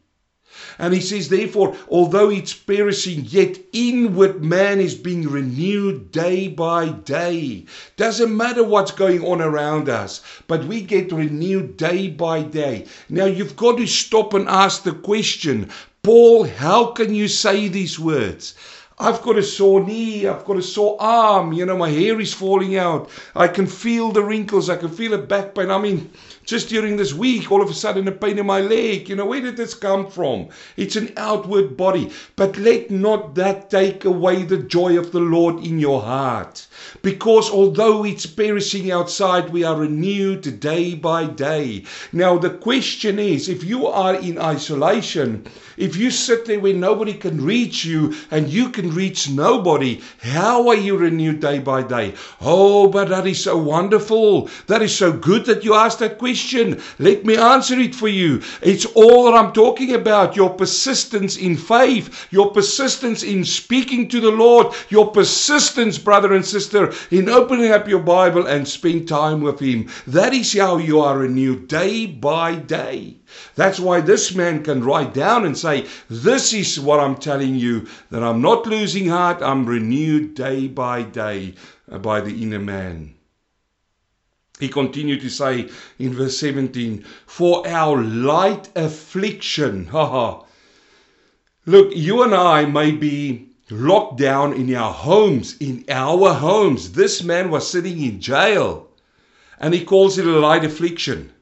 And 0.78 0.92
he 0.94 1.00
says, 1.00 1.28
therefore, 1.28 1.76
although 1.88 2.30
it's 2.30 2.52
perishing, 2.52 3.24
yet 3.26 3.58
inward 3.72 4.44
man 4.44 4.80
is 4.80 4.94
being 4.94 5.28
renewed 5.28 6.12
day 6.12 6.48
by 6.48 6.90
day. 6.90 7.66
Doesn't 7.96 8.36
matter 8.36 8.62
what's 8.62 8.92
going 8.92 9.24
on 9.24 9.40
around 9.40 9.88
us, 9.88 10.22
but 10.46 10.64
we 10.64 10.82
get 10.82 11.10
renewed 11.10 11.76
day 11.76 12.08
by 12.08 12.42
day. 12.42 12.86
Now 13.08 13.24
you've 13.24 13.56
got 13.56 13.78
to 13.78 13.86
stop 13.86 14.34
and 14.34 14.48
ask 14.48 14.82
the 14.82 14.92
question, 14.92 15.70
Paul, 16.02 16.44
how 16.44 16.86
can 16.86 17.14
you 17.14 17.28
say 17.28 17.68
these 17.68 17.98
words? 17.98 18.54
I've 19.02 19.20
got 19.22 19.36
a 19.36 19.42
sore 19.42 19.82
knee, 19.82 20.28
I've 20.28 20.44
got 20.44 20.58
a 20.58 20.62
sore 20.62 20.96
arm, 21.00 21.52
you 21.52 21.66
know, 21.66 21.76
my 21.76 21.88
hair 21.88 22.20
is 22.20 22.32
falling 22.32 22.76
out. 22.76 23.10
I 23.34 23.48
can 23.48 23.66
feel 23.66 24.12
the 24.12 24.22
wrinkles, 24.22 24.70
I 24.70 24.76
can 24.76 24.90
feel 24.90 25.12
a 25.14 25.18
back 25.18 25.56
pain. 25.56 25.72
I 25.72 25.78
mean, 25.78 26.12
just 26.44 26.68
during 26.68 26.96
this 26.96 27.12
week, 27.12 27.50
all 27.50 27.62
of 27.62 27.68
a 27.68 27.74
sudden, 27.74 28.06
a 28.06 28.12
pain 28.12 28.38
in 28.38 28.46
my 28.46 28.60
leg. 28.60 29.08
You 29.08 29.16
know, 29.16 29.26
where 29.26 29.40
did 29.40 29.56
this 29.56 29.74
come 29.74 30.08
from? 30.08 30.50
It's 30.76 30.94
an 30.94 31.12
outward 31.16 31.76
body. 31.76 32.12
But 32.36 32.56
let 32.56 32.92
not 32.92 33.34
that 33.34 33.70
take 33.70 34.04
away 34.04 34.44
the 34.44 34.58
joy 34.58 34.96
of 34.96 35.10
the 35.10 35.20
Lord 35.20 35.64
in 35.64 35.80
your 35.80 36.00
heart. 36.02 36.68
Because 37.02 37.50
although 37.50 38.04
it's 38.04 38.26
perishing 38.26 38.90
outside, 38.90 39.50
we 39.50 39.64
are 39.64 39.76
renewed 39.76 40.60
day 40.60 40.94
by 40.94 41.26
day. 41.26 41.84
Now, 42.12 42.38
the 42.38 42.50
question 42.50 43.18
is 43.18 43.48
if 43.48 43.64
you 43.64 43.86
are 43.86 44.14
in 44.14 44.38
isolation, 44.38 45.44
if 45.76 45.96
you 45.96 46.10
sit 46.10 46.44
there 46.44 46.60
where 46.60 46.74
nobody 46.74 47.14
can 47.14 47.44
reach 47.44 47.84
you 47.84 48.14
and 48.30 48.48
you 48.48 48.68
can 48.68 48.94
reach 48.94 49.28
nobody, 49.28 50.00
how 50.20 50.68
are 50.68 50.76
you 50.76 50.96
renewed 50.96 51.40
day 51.40 51.58
by 51.58 51.82
day? 51.82 52.14
Oh, 52.40 52.86
but 52.86 53.08
that 53.08 53.26
is 53.26 53.42
so 53.42 53.56
wonderful. 53.56 54.48
That 54.66 54.82
is 54.82 54.96
so 54.96 55.12
good 55.12 55.46
that 55.46 55.64
you 55.64 55.74
asked 55.74 55.98
that 56.00 56.18
question. 56.18 56.80
Let 56.98 57.24
me 57.24 57.36
answer 57.36 57.78
it 57.78 57.94
for 57.94 58.08
you. 58.08 58.42
It's 58.60 58.86
all 58.86 59.24
that 59.24 59.34
I'm 59.34 59.52
talking 59.52 59.94
about 59.94 60.36
your 60.36 60.50
persistence 60.50 61.36
in 61.36 61.56
faith, 61.56 62.28
your 62.30 62.52
persistence 62.52 63.22
in 63.22 63.44
speaking 63.44 64.08
to 64.08 64.20
the 64.20 64.30
Lord, 64.30 64.74
your 64.88 65.10
persistence, 65.10 65.98
brother 65.98 66.32
and 66.32 66.44
sister, 66.44 66.71
in 66.74 67.28
opening 67.28 67.72
up 67.72 67.88
your 67.88 68.00
Bible 68.00 68.46
and 68.46 68.66
spend 68.66 69.08
time 69.08 69.40
with 69.40 69.60
Him. 69.60 69.88
That 70.06 70.32
is 70.32 70.52
how 70.52 70.78
you 70.78 71.00
are 71.00 71.18
renewed 71.18 71.68
day 71.68 72.06
by 72.06 72.56
day. 72.56 73.16
That's 73.54 73.78
why 73.80 74.00
this 74.00 74.34
man 74.34 74.62
can 74.62 74.84
write 74.84 75.14
down 75.14 75.44
and 75.44 75.56
say, 75.56 75.86
This 76.08 76.52
is 76.52 76.80
what 76.80 77.00
I'm 77.00 77.16
telling 77.16 77.54
you, 77.54 77.86
that 78.10 78.22
I'm 78.22 78.40
not 78.40 78.66
losing 78.66 79.08
heart, 79.08 79.42
I'm 79.42 79.66
renewed 79.66 80.34
day 80.34 80.68
by 80.68 81.02
day 81.02 81.54
uh, 81.90 81.98
by 81.98 82.20
the 82.20 82.42
inner 82.42 82.58
man. 82.58 83.14
He 84.60 84.68
continued 84.68 85.20
to 85.22 85.30
say 85.30 85.68
in 85.98 86.14
verse 86.14 86.38
17, 86.38 87.04
For 87.26 87.66
our 87.66 88.02
light 88.02 88.70
affliction, 88.76 89.86
haha. 89.92 90.44
Look, 91.64 91.94
you 91.94 92.22
and 92.22 92.34
I 92.34 92.64
may 92.64 92.90
be 92.90 93.51
locked 93.72 94.18
down 94.18 94.52
in 94.52 94.74
our 94.74 94.92
homes, 94.92 95.56
in 95.58 95.84
our 95.88 96.34
homes. 96.34 96.92
This 96.92 97.22
man 97.22 97.50
was 97.50 97.68
sitting 97.68 98.00
in 98.00 98.20
jail, 98.20 98.88
and 99.58 99.74
he 99.74 99.84
calls 99.84 100.18
it 100.18 100.26
a 100.26 100.38
light 100.38 100.64
affliction. 100.64 101.32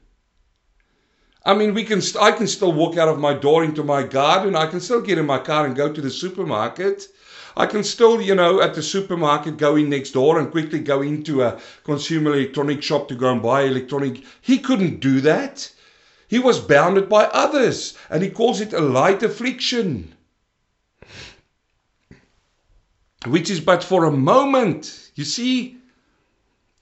I 1.43 1.53
mean, 1.55 1.73
we 1.73 1.83
can. 1.83 2.01
I 2.19 2.31
can 2.31 2.47
still 2.47 2.71
walk 2.71 2.97
out 2.97 3.09
of 3.09 3.19
my 3.19 3.33
door 3.33 3.63
into 3.63 3.83
my 3.83 4.03
garden. 4.03 4.55
I 4.55 4.67
can 4.67 4.79
still 4.79 5.01
get 5.01 5.17
in 5.17 5.25
my 5.25 5.39
car 5.39 5.65
and 5.65 5.75
go 5.75 5.91
to 5.91 6.01
the 6.01 6.09
supermarket. 6.09 7.07
I 7.57 7.65
can 7.65 7.83
still, 7.83 8.21
you 8.21 8.35
know, 8.35 8.61
at 8.61 8.75
the 8.75 8.83
supermarket 8.83 9.57
go 9.57 9.75
in 9.75 9.89
next 9.89 10.11
door 10.11 10.39
and 10.39 10.51
quickly 10.51 10.79
go 10.79 11.01
into 11.01 11.43
a 11.43 11.59
consumer 11.83 12.33
electronic 12.33 12.81
shop 12.81 13.07
to 13.09 13.15
go 13.15 13.31
and 13.31 13.41
buy 13.41 13.63
electronic. 13.63 14.23
He 14.39 14.59
couldn't 14.59 14.99
do 14.99 15.19
that. 15.21 15.69
He 16.27 16.39
was 16.39 16.59
bounded 16.59 17.09
by 17.09 17.25
others, 17.25 17.97
and 18.09 18.23
he 18.23 18.29
calls 18.29 18.61
it 18.61 18.71
a 18.71 18.79
light 18.79 19.21
affliction, 19.21 20.13
which 23.27 23.49
is 23.49 23.59
but 23.59 23.83
for 23.83 24.05
a 24.05 24.11
moment. 24.11 25.11
You 25.15 25.25
see, 25.25 25.77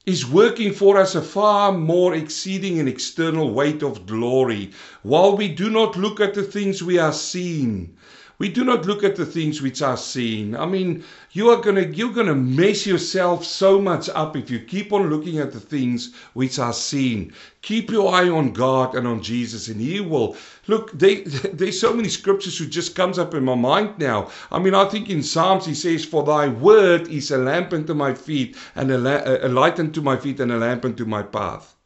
is 0.06 0.26
working 0.26 0.72
for 0.72 0.96
us 0.96 1.14
a 1.14 1.22
far 1.22 1.72
more 1.72 2.14
exceeding 2.14 2.80
and 2.80 2.88
external 2.88 3.52
weight 3.52 3.82
of 3.82 4.06
glory, 4.06 4.70
while 5.02 5.36
we 5.36 5.48
do 5.48 5.68
not 5.68 5.96
look 5.96 6.20
at 6.20 6.34
the 6.34 6.42
things 6.42 6.82
we 6.82 6.98
are 6.98 7.12
seeing. 7.12 7.96
We 8.40 8.48
do 8.48 8.64
not 8.64 8.86
look 8.86 9.04
at 9.04 9.16
the 9.16 9.26
things 9.26 9.60
which 9.60 9.82
are 9.82 9.98
seen. 9.98 10.56
I 10.56 10.64
mean, 10.64 11.04
you 11.32 11.50
are 11.50 11.60
gonna 11.60 11.82
you're 11.82 12.14
gonna 12.14 12.34
mess 12.34 12.86
yourself 12.86 13.44
so 13.44 13.78
much 13.78 14.08
up 14.08 14.34
if 14.34 14.50
you 14.50 14.58
keep 14.60 14.94
on 14.94 15.10
looking 15.10 15.38
at 15.38 15.52
the 15.52 15.60
things 15.60 16.14
which 16.32 16.58
are 16.58 16.72
seen. 16.72 17.34
Keep 17.60 17.90
your 17.90 18.10
eye 18.10 18.30
on 18.30 18.54
God 18.54 18.94
and 18.94 19.06
on 19.06 19.20
Jesus, 19.22 19.68
and 19.68 19.78
He 19.78 20.00
will 20.00 20.38
look. 20.68 20.90
There's 20.94 21.78
so 21.78 21.92
many 21.92 22.08
scriptures 22.08 22.56
who 22.56 22.64
just 22.64 22.96
comes 22.96 23.18
up 23.18 23.34
in 23.34 23.44
my 23.44 23.56
mind 23.56 23.98
now. 23.98 24.30
I 24.50 24.58
mean, 24.58 24.74
I 24.74 24.86
think 24.86 25.10
in 25.10 25.22
Psalms 25.22 25.66
He 25.66 25.74
says, 25.74 26.06
"For 26.06 26.24
Thy 26.24 26.48
word 26.48 27.08
is 27.08 27.30
a 27.30 27.36
lamp 27.36 27.74
unto 27.74 27.92
my 27.92 28.14
feet, 28.14 28.56
and 28.74 28.90
a, 28.90 28.96
la- 28.96 29.22
a 29.26 29.48
light 29.48 29.78
unto 29.78 30.00
my 30.00 30.16
feet, 30.16 30.40
and 30.40 30.50
a 30.50 30.56
lamp 30.56 30.86
unto 30.86 31.04
my 31.04 31.22
path." 31.22 31.76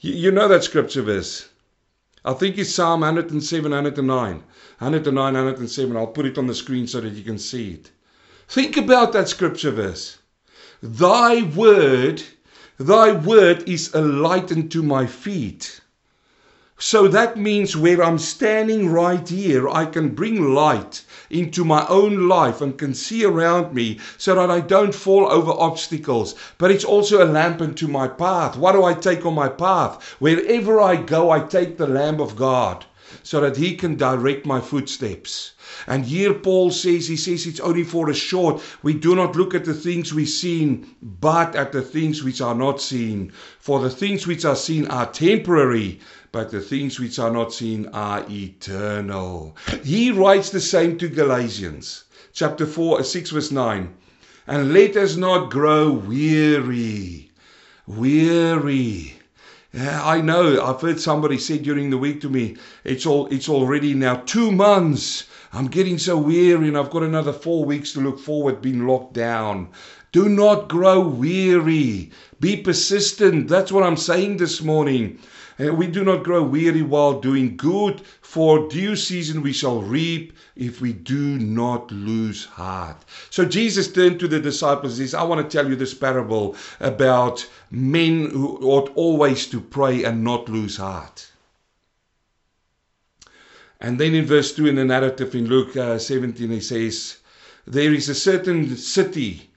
You, 0.00 0.14
you 0.14 0.30
know 0.32 0.48
that 0.48 0.64
scripture 0.64 1.02
verse. 1.02 1.49
I 2.24 2.34
think 2.34 2.58
it's 2.58 2.74
Psalm 2.74 3.00
107, 3.00 3.70
109. 3.70 4.34
109, 4.78 5.34
107. 5.34 5.96
I'll 5.96 6.06
put 6.06 6.26
it 6.26 6.36
on 6.36 6.46
the 6.46 6.54
screen 6.54 6.86
so 6.86 7.00
that 7.00 7.14
you 7.14 7.24
can 7.24 7.38
see 7.38 7.72
it. 7.72 7.90
Think 8.48 8.76
about 8.76 9.12
that 9.12 9.28
scripture 9.28 9.70
verse. 9.70 10.18
Thy 10.82 11.42
word, 11.42 12.22
thy 12.78 13.12
word 13.12 13.68
is 13.68 13.94
a 13.94 14.02
light 14.02 14.52
unto 14.52 14.82
my 14.82 15.06
feet. 15.06 15.80
So 16.82 17.08
that 17.08 17.36
means 17.36 17.76
where 17.76 18.02
I'm 18.02 18.16
standing 18.18 18.88
right 18.88 19.28
here, 19.28 19.68
I 19.68 19.84
can 19.84 20.14
bring 20.14 20.54
light 20.54 21.04
into 21.28 21.62
my 21.62 21.86
own 21.88 22.26
life 22.26 22.62
and 22.62 22.78
can 22.78 22.94
see 22.94 23.22
around 23.22 23.74
me 23.74 23.98
so 24.16 24.34
that 24.34 24.50
I 24.50 24.60
don't 24.60 24.94
fall 24.94 25.30
over 25.30 25.50
obstacles. 25.50 26.34
But 26.56 26.70
it's 26.70 26.84
also 26.84 27.22
a 27.22 27.28
lamp 27.30 27.60
unto 27.60 27.86
my 27.86 28.08
path. 28.08 28.56
What 28.56 28.72
do 28.72 28.82
I 28.82 28.94
take 28.94 29.26
on 29.26 29.34
my 29.34 29.50
path? 29.50 30.02
Wherever 30.20 30.80
I 30.80 30.96
go, 30.96 31.30
I 31.30 31.40
take 31.40 31.76
the 31.76 31.86
lamp 31.86 32.18
of 32.18 32.34
God. 32.34 32.86
so 33.22 33.40
that 33.40 33.56
He 33.56 33.74
can 33.74 33.96
direct 33.96 34.46
my 34.46 34.60
footsteps. 34.60 35.52
And 35.86 36.04
here 36.06 36.32
Paul 36.34 36.70
says, 36.70 37.08
he 37.08 37.16
says 37.16 37.46
it's 37.46 37.60
only 37.60 37.84
for 37.84 38.08
a 38.08 38.14
short. 38.14 38.62
We 38.82 38.94
do 38.94 39.14
not 39.14 39.36
look 39.36 39.54
at 39.54 39.64
the 39.64 39.74
things 39.74 40.14
we've 40.14 40.28
seen, 40.28 40.94
but 41.02 41.54
at 41.54 41.72
the 41.72 41.82
things 41.82 42.22
which 42.22 42.40
are 42.40 42.54
not 42.54 42.80
seen. 42.80 43.32
For 43.58 43.80
the 43.80 43.90
things 43.90 44.26
which 44.26 44.44
are 44.44 44.56
seen 44.56 44.86
are 44.86 45.06
temporary, 45.06 46.00
but 46.32 46.50
the 46.50 46.60
things 46.60 47.00
which 47.00 47.18
are 47.18 47.30
not 47.30 47.52
seen 47.52 47.86
are 47.88 48.24
eternal. 48.30 49.56
He 49.82 50.10
writes 50.10 50.50
the 50.50 50.60
same 50.60 50.96
to 50.98 51.08
Galatians, 51.08 52.04
chapter 52.32 52.66
4, 52.66 53.00
uh, 53.00 53.02
6, 53.02 53.30
verse 53.30 53.50
9. 53.50 53.94
And 54.46 54.72
let 54.72 54.96
us 54.96 55.16
not 55.16 55.50
grow 55.50 55.92
weary. 55.92 57.30
Weary. 57.86 59.14
I 59.72 60.20
know. 60.20 60.64
I've 60.64 60.80
heard 60.80 60.98
somebody 60.98 61.38
say 61.38 61.58
during 61.58 61.90
the 61.90 61.98
week 61.98 62.20
to 62.22 62.28
me, 62.28 62.56
it's 62.82 63.06
all 63.06 63.28
it's 63.28 63.48
already 63.48 63.94
now 63.94 64.16
two 64.16 64.50
months. 64.50 65.26
I'm 65.52 65.68
getting 65.68 65.98
so 65.98 66.16
weary 66.16 66.68
and 66.68 66.76
I've 66.76 66.90
got 66.90 67.04
another 67.04 67.32
four 67.32 67.64
weeks 67.64 67.92
to 67.92 68.00
look 68.00 68.18
forward 68.18 68.62
being 68.62 68.86
locked 68.86 69.14
down. 69.14 69.68
Do 70.12 70.28
not 70.28 70.68
grow 70.68 71.00
weary. 71.00 72.10
Be 72.40 72.56
persistent. 72.56 73.46
That's 73.46 73.70
what 73.70 73.84
I'm 73.84 73.96
saying 73.96 74.38
this 74.38 74.60
morning. 74.60 75.20
And 75.60 75.76
we 75.76 75.88
do 75.88 76.02
not 76.02 76.24
grow 76.24 76.42
weary 76.42 76.80
while 76.80 77.20
doing 77.20 77.54
good, 77.54 78.00
for 78.22 78.66
due 78.70 78.96
season 78.96 79.42
we 79.42 79.52
shall 79.52 79.82
reap 79.82 80.32
if 80.56 80.80
we 80.80 80.94
do 80.94 81.38
not 81.38 81.92
lose 81.92 82.46
heart. 82.46 83.04
So 83.28 83.44
Jesus 83.44 83.92
turned 83.92 84.20
to 84.20 84.28
the 84.28 84.40
disciples 84.40 84.98
and 84.98 85.06
says, 85.06 85.14
I 85.14 85.22
want 85.22 85.42
to 85.42 85.54
tell 85.54 85.68
you 85.68 85.76
this 85.76 85.92
parable 85.92 86.56
about 86.80 87.46
men 87.70 88.30
who 88.30 88.56
ought 88.62 88.90
always 88.94 89.46
to 89.48 89.60
pray 89.60 90.02
and 90.02 90.24
not 90.24 90.48
lose 90.48 90.78
heart. 90.78 91.30
And 93.82 94.00
then 94.00 94.14
in 94.14 94.24
verse 94.24 94.54
2 94.54 94.66
in 94.66 94.76
the 94.76 94.86
narrative 94.86 95.34
in 95.34 95.46
Luke 95.46 95.76
uh, 95.76 95.98
17, 95.98 96.48
he 96.48 96.60
says, 96.60 97.18
There 97.66 97.92
is 97.92 98.08
a 98.08 98.14
certain 98.14 98.78
city 98.78 99.42
uh, 99.42 99.49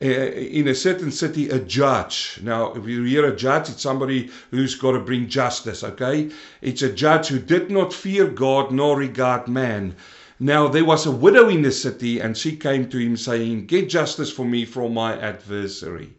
in 0.00 0.66
a 0.66 0.74
certain 0.74 1.10
city 1.10 1.50
a 1.50 1.58
judge. 1.58 2.40
Now, 2.42 2.72
if 2.72 2.86
you 2.86 3.04
hear 3.04 3.26
a 3.26 3.36
judge, 3.36 3.68
it's 3.68 3.82
somebody 3.82 4.30
who's 4.50 4.74
got 4.74 4.92
to 4.92 5.00
bring 5.00 5.28
justice, 5.28 5.84
okay? 5.84 6.30
It's 6.62 6.80
a 6.80 6.90
judge 6.90 7.28
who 7.28 7.38
did 7.38 7.70
not 7.70 7.92
fear 7.92 8.26
God 8.26 8.72
nor 8.72 8.96
regard 8.96 9.46
man. 9.46 9.94
Now, 10.38 10.68
there 10.68 10.86
was 10.86 11.04
a 11.04 11.10
widow 11.10 11.50
in 11.50 11.60
the 11.60 11.70
city, 11.70 12.18
and 12.18 12.34
she 12.34 12.56
came 12.56 12.88
to 12.88 12.96
him 12.96 13.14
saying, 13.18 13.66
Get 13.66 13.90
justice 13.90 14.32
for 14.32 14.46
me 14.46 14.64
from 14.64 14.94
my 14.94 15.20
adversary. 15.20 16.14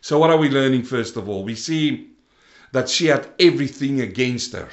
So, 0.00 0.18
what 0.18 0.30
are 0.30 0.38
we 0.38 0.48
learning 0.48 0.84
first 0.84 1.16
of 1.16 1.28
all? 1.28 1.44
We 1.44 1.56
see 1.56 2.12
that 2.72 2.88
she 2.88 3.06
had 3.06 3.28
everything 3.38 4.00
against 4.00 4.54
her. 4.54 4.70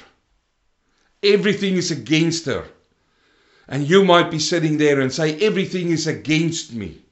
Everything 1.22 1.76
is 1.76 1.92
against 1.92 2.46
her. 2.46 2.64
And 3.68 3.90
you 3.90 4.06
might 4.06 4.32
be 4.32 4.40
sitting 4.40 4.78
there 4.78 5.02
and 5.02 5.12
say, 5.12 5.38
Everything 5.40 5.90
is 5.90 6.08
against 6.08 6.74
me. 6.74 7.03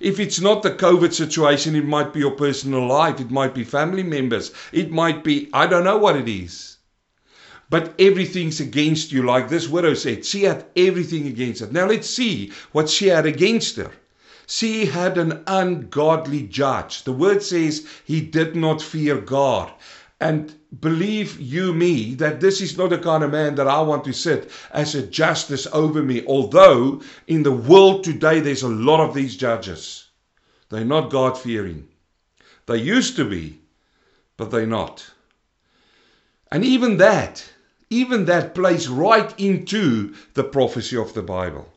If 0.00 0.20
it's 0.20 0.40
not 0.40 0.62
the 0.62 0.70
COVID 0.70 1.12
situation, 1.12 1.74
it 1.74 1.86
might 1.86 2.12
be 2.12 2.20
your 2.20 2.32
personal 2.32 2.86
life, 2.86 3.20
it 3.20 3.30
might 3.30 3.54
be 3.54 3.64
family 3.64 4.02
members, 4.02 4.52
it 4.72 4.90
might 4.90 5.24
be, 5.24 5.48
I 5.52 5.66
don't 5.66 5.84
know 5.84 5.96
what 5.96 6.16
it 6.16 6.28
is. 6.28 6.76
But 7.70 7.94
everything's 7.98 8.60
against 8.60 9.10
you, 9.10 9.22
like 9.22 9.48
this 9.48 9.68
widow 9.68 9.94
said. 9.94 10.24
She 10.24 10.44
had 10.44 10.66
everything 10.76 11.26
against 11.26 11.60
her. 11.60 11.66
Now 11.66 11.86
let's 11.86 12.08
see 12.08 12.52
what 12.72 12.88
she 12.88 13.08
had 13.08 13.26
against 13.26 13.76
her. 13.76 13.90
She 14.46 14.86
had 14.86 15.18
an 15.18 15.42
ungodly 15.48 16.42
judge. 16.42 17.02
The 17.02 17.12
word 17.12 17.42
says 17.42 17.84
he 18.04 18.20
did 18.20 18.54
not 18.54 18.80
fear 18.80 19.20
God. 19.20 19.72
And 20.20 20.54
believe 20.80 21.38
you 21.38 21.74
me 21.74 22.14
that 22.14 22.40
this 22.40 22.60
is 22.60 22.78
not 22.78 22.90
the 22.90 22.98
kind 22.98 23.22
of 23.22 23.32
man 23.32 23.54
that 23.56 23.68
I 23.68 23.80
want 23.82 24.04
to 24.04 24.12
sit 24.12 24.50
as 24.70 24.94
a 24.94 25.06
justice 25.06 25.66
over 25.72 26.02
me. 26.02 26.24
Although 26.26 27.02
in 27.26 27.42
the 27.42 27.52
world 27.52 28.02
today 28.02 28.40
there's 28.40 28.62
a 28.62 28.68
lot 28.68 29.06
of 29.06 29.14
these 29.14 29.36
judges. 29.36 30.08
They're 30.70 30.84
not 30.84 31.10
God 31.10 31.38
fearing. 31.38 31.88
They 32.66 32.78
used 32.78 33.16
to 33.16 33.28
be, 33.28 33.60
but 34.36 34.50
they're 34.50 34.66
not. 34.66 35.10
And 36.50 36.64
even 36.64 36.96
that, 36.96 37.44
even 37.90 38.24
that 38.24 38.54
plays 38.54 38.88
right 38.88 39.38
into 39.38 40.14
the 40.34 40.44
prophecy 40.44 40.96
of 40.96 41.12
the 41.12 41.22
Bible. 41.22 41.68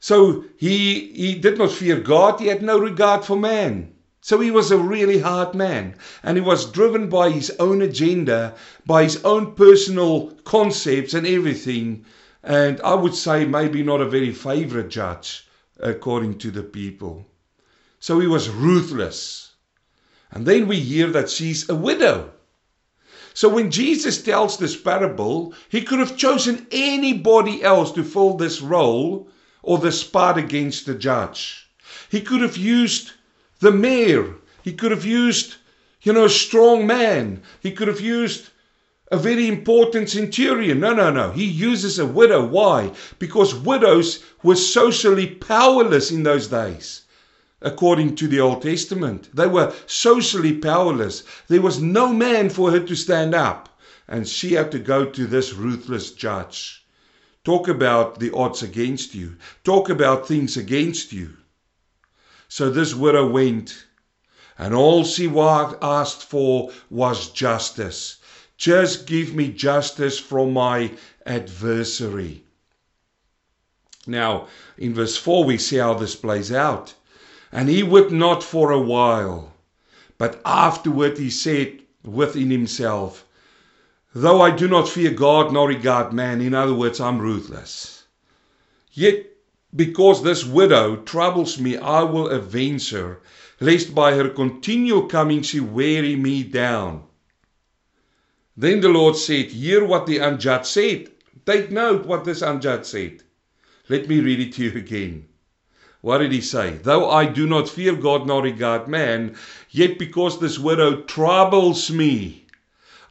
So 0.00 0.44
he, 0.56 1.12
he 1.12 1.34
did 1.34 1.58
not 1.58 1.70
fear 1.70 2.00
God, 2.00 2.40
he 2.40 2.46
had 2.46 2.62
no 2.62 2.78
regard 2.78 3.24
for 3.24 3.36
man. 3.36 3.94
So 4.22 4.38
he 4.40 4.50
was 4.50 4.70
a 4.70 4.76
really 4.76 5.20
hard 5.20 5.54
man 5.54 5.94
and 6.22 6.36
he 6.36 6.42
was 6.42 6.70
driven 6.70 7.08
by 7.08 7.30
his 7.30 7.50
own 7.58 7.80
agenda, 7.80 8.54
by 8.84 9.04
his 9.04 9.24
own 9.24 9.54
personal 9.54 10.32
concepts 10.44 11.14
and 11.14 11.26
everything. 11.26 12.04
And 12.42 12.80
I 12.82 12.94
would 12.94 13.14
say 13.14 13.46
maybe 13.46 13.82
not 13.82 14.02
a 14.02 14.08
very 14.08 14.32
favorite 14.32 14.90
judge 14.90 15.46
according 15.78 16.36
to 16.38 16.50
the 16.50 16.62
people. 16.62 17.26
So 17.98 18.20
he 18.20 18.26
was 18.26 18.50
ruthless. 18.50 19.52
And 20.30 20.46
then 20.46 20.68
we 20.68 20.80
hear 20.80 21.08
that 21.08 21.30
she's 21.30 21.68
a 21.68 21.74
widow. 21.74 22.30
So 23.32 23.48
when 23.48 23.70
Jesus 23.70 24.22
tells 24.22 24.58
this 24.58 24.76
parable, 24.76 25.54
he 25.70 25.82
could 25.82 25.98
have 25.98 26.16
chosen 26.16 26.66
anybody 26.70 27.62
else 27.62 27.90
to 27.92 28.04
fill 28.04 28.34
this 28.34 28.60
role 28.60 29.30
or 29.62 29.78
this 29.78 30.04
part 30.04 30.36
against 30.36 30.84
the 30.84 30.94
judge. 30.94 31.70
He 32.10 32.20
could 32.20 32.42
have 32.42 32.56
used 32.56 33.12
the 33.60 33.70
mayor. 33.70 34.34
He 34.62 34.72
could 34.72 34.90
have 34.90 35.04
used, 35.04 35.56
you 36.02 36.12
know, 36.12 36.24
a 36.24 36.30
strong 36.30 36.86
man. 36.86 37.42
He 37.60 37.72
could 37.72 37.88
have 37.88 38.00
used 38.00 38.50
a 39.12 39.16
very 39.16 39.48
important 39.48 40.08
centurion. 40.08 40.80
No, 40.80 40.94
no, 40.94 41.10
no. 41.10 41.30
He 41.30 41.44
uses 41.44 41.98
a 41.98 42.06
widow. 42.06 42.44
Why? 42.44 42.92
Because 43.18 43.54
widows 43.54 44.22
were 44.42 44.56
socially 44.56 45.26
powerless 45.26 46.10
in 46.10 46.22
those 46.22 46.48
days, 46.48 47.02
according 47.60 48.16
to 48.16 48.28
the 48.28 48.40
Old 48.40 48.62
Testament. 48.62 49.28
They 49.34 49.46
were 49.46 49.72
socially 49.86 50.54
powerless. 50.54 51.24
There 51.48 51.60
was 51.60 51.80
no 51.80 52.12
man 52.12 52.50
for 52.50 52.70
her 52.70 52.80
to 52.80 52.94
stand 52.94 53.34
up. 53.34 53.68
And 54.06 54.26
she 54.26 54.54
had 54.54 54.72
to 54.72 54.78
go 54.78 55.04
to 55.04 55.26
this 55.26 55.52
ruthless 55.52 56.12
judge. 56.12 56.84
Talk 57.44 57.68
about 57.68 58.20
the 58.20 58.32
odds 58.34 58.62
against 58.62 59.14
you. 59.14 59.36
Talk 59.64 59.88
about 59.88 60.28
things 60.28 60.56
against 60.56 61.12
you. 61.12 61.36
So 62.52 62.68
this 62.68 62.94
widow 62.94 63.28
went, 63.28 63.86
and 64.58 64.74
all 64.74 65.04
she 65.04 65.28
asked 65.30 66.24
for 66.24 66.72
was 66.90 67.30
justice. 67.30 68.16
Just 68.56 69.06
give 69.06 69.36
me 69.36 69.52
justice 69.52 70.18
from 70.18 70.52
my 70.52 70.90
adversary. 71.24 72.42
Now, 74.04 74.48
in 74.76 74.94
verse 74.94 75.16
4, 75.16 75.44
we 75.44 75.58
see 75.58 75.76
how 75.76 75.94
this 75.94 76.16
plays 76.16 76.50
out. 76.50 76.94
And 77.52 77.68
he 77.68 77.84
would 77.84 78.10
not 78.10 78.42
for 78.42 78.72
a 78.72 78.80
while, 78.80 79.52
but 80.18 80.42
afterward 80.44 81.18
he 81.18 81.30
said 81.30 81.82
within 82.02 82.50
himself, 82.50 83.24
Though 84.12 84.40
I 84.40 84.50
do 84.50 84.66
not 84.66 84.88
fear 84.88 85.12
God 85.12 85.52
nor 85.52 85.68
regard 85.68 86.12
man, 86.12 86.40
in 86.40 86.54
other 86.54 86.74
words, 86.74 87.00
I'm 87.00 87.20
ruthless. 87.20 88.06
Yet 88.92 89.29
because 89.74 90.22
this 90.22 90.44
widow 90.44 90.96
troubles 90.96 91.58
me, 91.58 91.76
I 91.76 92.02
will 92.02 92.28
avenge 92.28 92.90
her, 92.90 93.20
lest 93.60 93.94
by 93.94 94.14
her 94.14 94.28
continual 94.28 95.06
coming 95.06 95.42
she 95.42 95.60
weary 95.60 96.16
me 96.16 96.42
down. 96.42 97.04
Then 98.56 98.80
the 98.80 98.88
Lord 98.88 99.16
said, 99.16 99.46
Hear 99.52 99.84
what 99.84 100.06
the 100.06 100.18
unjudged 100.18 100.66
said. 100.66 101.10
Take 101.46 101.70
note 101.70 102.04
what 102.04 102.24
this 102.24 102.42
unjudged 102.42 102.86
said. 102.86 103.22
Let 103.88 104.08
me 104.08 104.20
read 104.20 104.40
it 104.40 104.52
to 104.54 104.64
you 104.64 104.78
again. 104.78 105.26
What 106.00 106.18
did 106.18 106.32
he 106.32 106.40
say? 106.40 106.78
Though 106.82 107.10
I 107.10 107.26
do 107.26 107.46
not 107.46 107.68
fear 107.68 107.94
God 107.94 108.26
nor 108.26 108.42
regard 108.42 108.88
man, 108.88 109.36
yet 109.70 109.98
because 109.98 110.40
this 110.40 110.58
widow 110.58 111.02
troubles 111.02 111.90
me, 111.90 112.46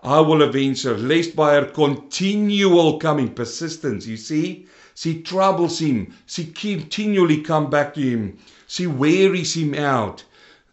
I 0.02 0.22
will 0.22 0.41
avenge 0.41 0.84
her, 0.84 0.98
lest 0.98 1.36
by 1.36 1.56
her 1.56 1.65
continual 1.65 2.98
coming, 3.00 3.34
persistence, 3.34 4.08
you 4.08 4.17
see, 4.17 4.67
she 5.01 5.21
troubles 5.21 5.79
him. 5.79 6.13
She 6.25 6.47
continually 6.47 7.41
come 7.41 7.69
back 7.69 7.93
to 7.93 8.01
him. 8.01 8.38
She 8.67 8.85
wearies 8.85 9.55
him 9.55 9.73
out. 9.73 10.25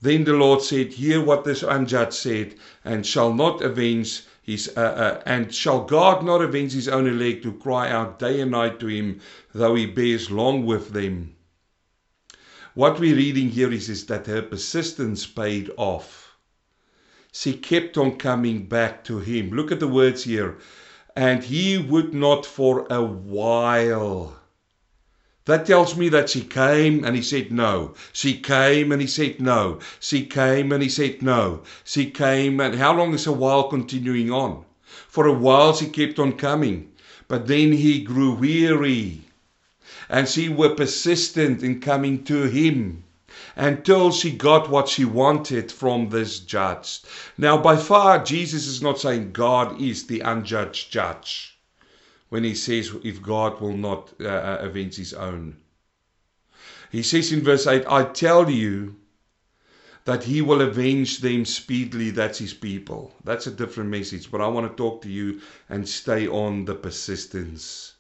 Then 0.03 0.25
the 0.25 0.33
Lord 0.33 0.63
said, 0.63 0.95
Hear 0.95 1.23
what 1.23 1.45
this 1.45 1.63
unjudged 1.63 2.13
said, 2.13 2.57
and 2.85 3.07
shall 3.07 3.33
not 3.33 3.63
avenge 3.63 4.25
his, 4.43 4.69
uh, 4.77 4.81
uh, 4.81 5.23
and 5.27 5.55
shall 5.55 5.85
God 5.85 6.25
not 6.25 6.43
avenge 6.43 6.73
his 6.73 6.89
own 6.89 7.07
elect 7.07 7.45
to 7.45 7.53
cry 7.53 7.89
out 7.89 8.19
day 8.19 8.41
and 8.41 8.51
night 8.51 8.81
to 8.81 8.89
him, 8.89 9.21
though 9.55 9.77
he 9.77 9.87
bears 9.87 10.29
long 10.29 10.67
with 10.67 10.91
them? 10.91 11.37
What 12.75 12.99
we're 12.99 13.15
reading 13.15 13.51
here 13.51 13.73
is, 13.73 13.89
is 13.89 14.07
that 14.07 14.27
her 14.27 14.43
persistence 14.43 15.25
paid 15.25 15.71
off. 15.77 16.37
She 17.31 17.53
kept 17.53 17.97
on 17.97 18.17
coming 18.17 18.67
back 18.67 19.05
to 19.05 19.21
him. 19.21 19.51
Look 19.51 19.71
at 19.71 19.79
the 19.79 19.87
words 19.87 20.25
here 20.25 20.59
and 21.17 21.45
he 21.45 21.79
would 21.79 22.13
not 22.13 22.45
for 22.45 22.87
a 22.91 23.03
while. 23.03 24.37
That 25.47 25.65
tells 25.65 25.97
me 25.97 26.11
that 26.11 26.29
she 26.29 26.43
came 26.43 27.05
and 27.05 27.17
he 27.17 27.23
said 27.23 27.51
no. 27.51 27.95
She 28.13 28.39
came 28.39 28.93
and 28.93 29.01
he 29.01 29.07
said 29.07 29.41
no. 29.41 29.79
She 29.99 30.27
came 30.27 30.73
and 30.73 30.83
he 30.83 30.91
said 30.91 31.23
no. 31.23 31.63
She 31.85 32.11
came 32.11 32.61
and 32.61 32.75
how 32.75 32.95
long 32.95 33.15
is 33.15 33.27
a 33.27 33.33
while 33.33 33.69
continuing 33.69 34.31
on? 34.31 34.65
For 35.09 35.27
a 35.27 35.33
while 35.33 35.73
she 35.75 35.87
kept 35.87 36.19
on 36.19 36.33
coming, 36.35 36.93
but 37.29 37.47
then 37.47 37.73
he 37.73 38.03
grew 38.03 38.35
weary. 38.35 39.23
And 40.11 40.29
she 40.29 40.49
were 40.51 40.75
persistent 40.75 41.63
in 41.63 41.81
coming 41.81 42.25
to 42.25 42.43
him 42.43 43.05
until 43.57 44.13
she 44.13 44.31
got 44.31 44.69
what 44.69 44.89
she 44.89 45.05
wanted 45.05 45.73
from 45.73 46.11
this 46.11 46.39
judge. 46.39 47.01
Now, 47.39 47.57
by 47.57 47.77
far, 47.77 48.23
Jesus 48.23 48.67
is 48.67 48.83
not 48.83 49.01
saying 49.01 49.33
God 49.33 49.81
is 49.81 50.07
the 50.07 50.21
unjudged 50.21 50.93
judge 50.93 51.59
when 52.29 52.45
he 52.45 52.55
says 52.55 52.95
if 53.03 53.23
God 53.23 53.61
will 53.61 53.77
not 53.77 54.13
uh, 54.21 54.29
uh 54.29 54.59
avenge 54.61 54.97
his 54.97 55.15
own. 55.15 55.57
He 56.91 57.03
says 57.03 57.33
in 57.33 57.43
verse 57.43 57.67
8, 57.67 57.85
I 57.89 58.05
tell 58.05 58.51
you 58.51 58.97
that 60.05 60.25
he 60.25 60.41
will 60.41 60.61
avenge 60.61 61.19
them 61.19 61.45
speedily. 61.45 62.11
That's 62.11 62.39
his 62.39 62.55
people. 62.55 63.15
That's 63.25 63.47
a 63.47 63.51
different 63.51 63.91
message, 63.91 64.31
but 64.31 64.41
I 64.41 64.47
want 64.47 64.71
to 64.71 64.77
talk 64.77 65.03
to 65.03 65.11
you 65.11 65.41
and 65.69 65.89
stay 65.89 66.29
on 66.29 66.65
the 66.65 66.75
persistence. 66.75 67.95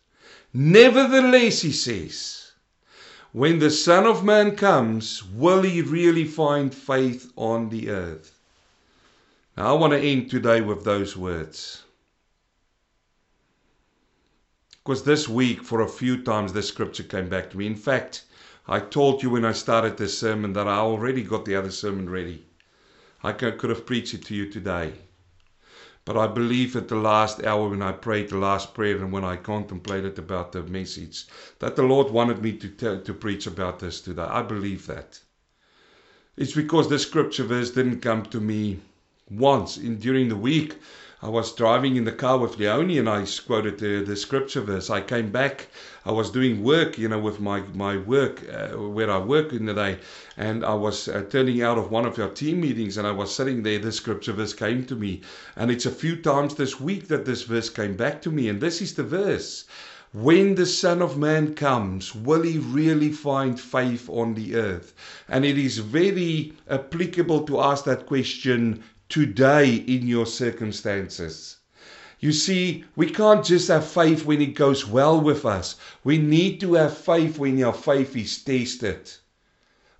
Nevertheless, 0.54 1.62
he 1.62 1.72
says, 1.72 2.45
when 3.36 3.58
the 3.58 3.70
Son 3.70 4.06
of 4.06 4.24
Man 4.24 4.56
comes, 4.56 5.22
will 5.22 5.60
he 5.60 5.82
really 5.82 6.24
find 6.24 6.74
faith 6.74 7.30
on 7.36 7.68
the 7.68 7.90
earth? 7.90 8.40
Now, 9.58 9.76
I 9.76 9.78
want 9.78 9.92
to 9.92 9.98
end 9.98 10.30
today 10.30 10.62
with 10.62 10.84
those 10.84 11.18
words. 11.18 11.82
Because 14.82 15.04
this 15.04 15.28
week, 15.28 15.62
for 15.62 15.82
a 15.82 15.86
few 15.86 16.22
times, 16.22 16.54
this 16.54 16.68
scripture 16.68 17.02
came 17.02 17.28
back 17.28 17.50
to 17.50 17.58
me. 17.58 17.66
In 17.66 17.76
fact, 17.76 18.24
I 18.66 18.80
told 18.80 19.22
you 19.22 19.28
when 19.28 19.44
I 19.44 19.52
started 19.52 19.98
this 19.98 20.18
sermon 20.18 20.54
that 20.54 20.66
I 20.66 20.78
already 20.78 21.22
got 21.22 21.44
the 21.44 21.56
other 21.56 21.70
sermon 21.70 22.08
ready. 22.08 22.46
I 23.22 23.32
could 23.32 23.68
have 23.68 23.84
preached 23.84 24.14
it 24.14 24.24
to 24.24 24.34
you 24.34 24.50
today. 24.50 24.94
But 26.06 26.16
I 26.16 26.28
believe 26.28 26.76
at 26.76 26.86
the 26.86 26.94
last 26.94 27.44
hour 27.44 27.68
when 27.68 27.82
I 27.82 27.90
prayed 27.90 28.28
the 28.30 28.38
last 28.38 28.74
prayer 28.74 28.96
and 28.96 29.10
when 29.10 29.24
I 29.24 29.36
contemplated 29.36 30.18
about 30.20 30.52
the 30.52 30.62
message 30.62 31.26
that 31.58 31.74
the 31.74 31.82
Lord 31.82 32.12
wanted 32.12 32.40
me 32.40 32.52
to 32.58 32.68
tell, 32.68 33.00
to 33.00 33.12
preach 33.12 33.46
about 33.48 33.80
this 33.80 34.00
today. 34.00 34.22
I 34.22 34.42
believe 34.42 34.86
that. 34.86 35.20
It's 36.36 36.54
because 36.54 36.88
this 36.88 37.02
scripture 37.02 37.42
verse 37.42 37.72
didn't 37.72 38.02
come 38.02 38.22
to 38.26 38.40
me 38.40 38.78
once 39.28 39.76
in 39.78 39.98
during 39.98 40.28
the 40.28 40.36
week. 40.36 40.76
I 41.22 41.30
was 41.30 41.54
driving 41.54 41.96
in 41.96 42.04
the 42.04 42.12
car 42.12 42.36
with 42.36 42.58
Leonie 42.58 42.98
and 42.98 43.08
I 43.08 43.24
quoted 43.46 43.78
the, 43.78 44.04
the 44.04 44.16
scripture 44.16 44.60
verse. 44.60 44.90
I 44.90 45.00
came 45.00 45.30
back. 45.32 45.68
I 46.04 46.12
was 46.12 46.30
doing 46.30 46.62
work, 46.62 46.98
you 46.98 47.08
know, 47.08 47.18
with 47.18 47.40
my, 47.40 47.60
my 47.72 47.96
work, 47.96 48.42
uh, 48.52 48.76
where 48.76 49.10
I 49.10 49.16
work 49.16 49.54
in 49.54 49.64
the 49.64 49.72
day. 49.72 49.98
And 50.36 50.62
I 50.62 50.74
was 50.74 51.08
uh, 51.08 51.24
turning 51.30 51.62
out 51.62 51.78
of 51.78 51.90
one 51.90 52.04
of 52.04 52.18
our 52.18 52.28
team 52.28 52.60
meetings 52.60 52.98
and 52.98 53.06
I 53.06 53.12
was 53.12 53.34
sitting 53.34 53.62
there. 53.62 53.78
The 53.78 53.92
scripture 53.92 54.34
verse 54.34 54.52
came 54.52 54.84
to 54.84 54.94
me. 54.94 55.22
And 55.56 55.70
it's 55.70 55.86
a 55.86 55.90
few 55.90 56.16
times 56.16 56.54
this 56.54 56.78
week 56.78 57.08
that 57.08 57.24
this 57.24 57.44
verse 57.44 57.70
came 57.70 57.96
back 57.96 58.20
to 58.20 58.30
me. 58.30 58.50
And 58.50 58.60
this 58.60 58.82
is 58.82 58.92
the 58.92 59.02
verse. 59.02 59.64
When 60.12 60.54
the 60.54 60.66
Son 60.66 61.00
of 61.00 61.16
Man 61.16 61.54
comes, 61.54 62.14
will 62.14 62.42
he 62.42 62.58
really 62.58 63.10
find 63.10 63.58
faith 63.58 64.08
on 64.10 64.34
the 64.34 64.54
earth? 64.54 64.92
And 65.28 65.46
it 65.46 65.56
is 65.56 65.78
very 65.78 66.52
applicable 66.68 67.42
to 67.46 67.60
ask 67.60 67.84
that 67.84 68.06
question 68.06 68.82
today 69.08 69.74
in 69.74 70.06
your 70.06 70.26
circumstances. 70.26 71.56
You 72.18 72.32
see, 72.32 72.84
we 72.96 73.10
can't 73.10 73.44
just 73.44 73.68
have 73.68 73.86
faith 73.86 74.24
when 74.24 74.40
it 74.40 74.54
goes 74.54 74.86
well 74.86 75.20
with 75.20 75.44
us. 75.44 75.76
We 76.02 76.18
need 76.18 76.60
to 76.60 76.74
have 76.74 76.96
faith 76.96 77.38
when 77.38 77.62
our 77.62 77.74
faith 77.74 78.16
is 78.16 78.38
tested. 78.38 79.12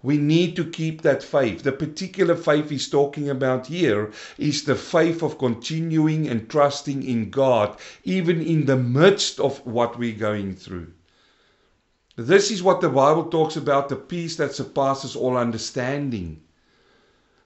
We 0.03 0.19
need 0.19 0.57
to 0.57 0.65
keep 0.65 1.03
that 1.03 1.23
faith. 1.23 1.63
The 1.63 1.73
particular 1.73 2.37
faith 2.37 2.71
he's 2.71 2.89
talking 2.89 3.29
about 3.29 3.67
here 3.67 4.13
is 4.39 4.65
the 4.65 4.77
faith 4.77 5.23
of 5.23 5.37
continuing 5.37 6.29
and 6.29 6.49
trusting 6.49 7.03
in 7.03 7.31
God, 7.31 7.77
even 8.05 8.41
in 8.41 8.67
the 8.67 8.77
midst 8.77 9.41
of 9.41 9.67
what 9.67 9.99
we're 9.99 10.17
going 10.17 10.55
through. 10.55 10.93
This 12.17 12.51
is 12.51 12.63
what 12.63 12.81
the 12.81 12.89
Bible 12.89 13.25
talks 13.25 13.57
about 13.57 13.89
the 13.89 13.97
peace 13.97 14.37
that 14.37 14.55
surpasses 14.55 15.17
all 15.17 15.37
understanding. 15.37 16.41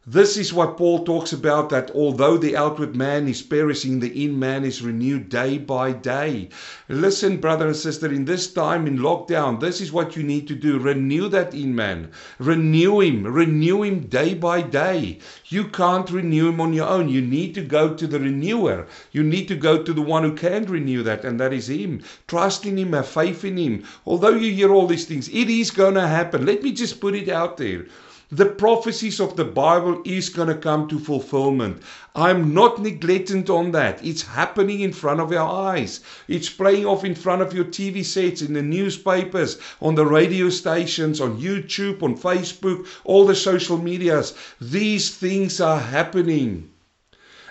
This 0.06 0.38
is 0.38 0.50
what 0.50 0.78
Paul 0.78 1.04
talks 1.04 1.30
about 1.30 1.68
that 1.68 1.90
although 1.90 2.38
the 2.38 2.56
outward 2.56 2.96
man 2.96 3.28
is 3.28 3.42
perishing, 3.42 4.00
the 4.00 4.24
in 4.24 4.38
man 4.38 4.64
is 4.64 4.80
renewed 4.80 5.28
day 5.28 5.58
by 5.58 5.92
day. 5.92 6.48
Listen, 6.88 7.36
brother 7.36 7.66
and 7.66 7.76
sister, 7.76 8.10
in 8.10 8.24
this 8.24 8.50
time 8.50 8.86
in 8.86 9.00
lockdown, 9.00 9.60
this 9.60 9.78
is 9.78 9.92
what 9.92 10.16
you 10.16 10.22
need 10.22 10.48
to 10.48 10.54
do. 10.54 10.78
Renew 10.78 11.28
that 11.28 11.52
in 11.52 11.74
man. 11.74 12.08
Renew 12.38 13.00
him. 13.00 13.26
Renew 13.26 13.82
him 13.82 14.00
day 14.06 14.32
by 14.32 14.62
day. 14.62 15.18
You 15.48 15.64
can't 15.64 16.10
renew 16.10 16.48
him 16.48 16.62
on 16.62 16.72
your 16.72 16.88
own. 16.88 17.10
You 17.10 17.20
need 17.20 17.54
to 17.56 17.62
go 17.62 17.92
to 17.92 18.06
the 18.06 18.18
renewer. 18.18 18.86
You 19.12 19.22
need 19.22 19.48
to 19.48 19.54
go 19.54 19.82
to 19.82 19.92
the 19.92 20.00
one 20.00 20.22
who 20.22 20.32
can 20.32 20.64
renew 20.64 21.02
that, 21.02 21.26
and 21.26 21.38
that 21.40 21.52
is 21.52 21.68
him. 21.68 22.00
Trust 22.26 22.64
in 22.64 22.78
him, 22.78 22.94
have 22.94 23.06
faith 23.06 23.44
in 23.44 23.58
him. 23.58 23.84
Although 24.06 24.30
you 24.30 24.50
hear 24.50 24.72
all 24.72 24.86
these 24.86 25.04
things, 25.04 25.28
it 25.28 25.50
is 25.50 25.70
going 25.70 25.96
to 25.96 26.08
happen. 26.08 26.46
Let 26.46 26.62
me 26.62 26.72
just 26.72 27.02
put 27.02 27.14
it 27.14 27.28
out 27.28 27.58
there. 27.58 27.84
The 28.32 28.46
prophecies 28.46 29.18
of 29.18 29.34
the 29.34 29.44
Bible 29.44 30.02
is 30.04 30.28
going 30.28 30.46
to 30.46 30.54
come 30.54 30.86
to 30.86 31.00
fulfillment. 31.00 31.82
I'm 32.14 32.54
not 32.54 32.80
neglecting 32.80 33.50
on 33.50 33.72
that. 33.72 34.04
It's 34.04 34.22
happening 34.22 34.82
in 34.82 34.92
front 34.92 35.18
of 35.18 35.32
our 35.32 35.72
eyes. 35.72 35.98
It's 36.28 36.48
playing 36.48 36.86
off 36.86 37.04
in 37.04 37.16
front 37.16 37.42
of 37.42 37.52
your 37.52 37.64
TV 37.64 38.04
sets, 38.04 38.40
in 38.40 38.52
the 38.52 38.62
newspapers, 38.62 39.58
on 39.82 39.96
the 39.96 40.06
radio 40.06 40.48
stations, 40.48 41.20
on 41.20 41.40
YouTube, 41.40 42.04
on 42.04 42.16
Facebook, 42.16 42.86
all 43.02 43.26
the 43.26 43.34
social 43.34 43.78
medias. 43.78 44.32
These 44.60 45.16
things 45.16 45.60
are 45.60 45.80
happening. 45.80 46.69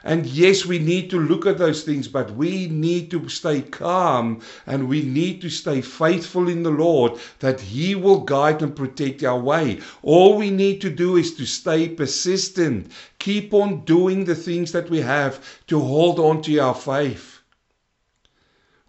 And 0.03 0.25
yes, 0.25 0.65
we 0.65 0.79
need 0.79 1.09
to 1.09 1.19
look 1.19 1.45
at 1.45 1.57
those 1.57 1.83
things, 1.83 2.07
but 2.07 2.31
we 2.31 2.67
need 2.67 3.11
to 3.11 3.27
stay 3.27 3.61
calm 3.61 4.41
and 4.65 4.87
we 4.87 5.01
need 5.01 5.41
to 5.41 5.49
stay 5.49 5.81
faithful 5.81 6.47
in 6.47 6.63
the 6.63 6.71
Lord 6.71 7.19
that 7.39 7.59
He 7.59 7.95
will 7.95 8.21
guide 8.21 8.61
and 8.61 8.75
protect 8.75 9.23
our 9.23 9.39
way. 9.39 9.79
All 10.01 10.37
we 10.37 10.51
need 10.51 10.79
to 10.81 10.89
do 10.89 11.17
is 11.17 11.35
to 11.35 11.45
stay 11.45 11.89
persistent, 11.89 12.91
keep 13.19 13.53
on 13.53 13.83
doing 13.83 14.23
the 14.23 14.35
things 14.35 14.71
that 14.71 14.89
we 14.89 15.01
have 15.01 15.43
to 15.67 15.79
hold 15.79 16.17
on 16.17 16.41
to 16.43 16.57
our 16.59 16.75
faith. 16.75 17.39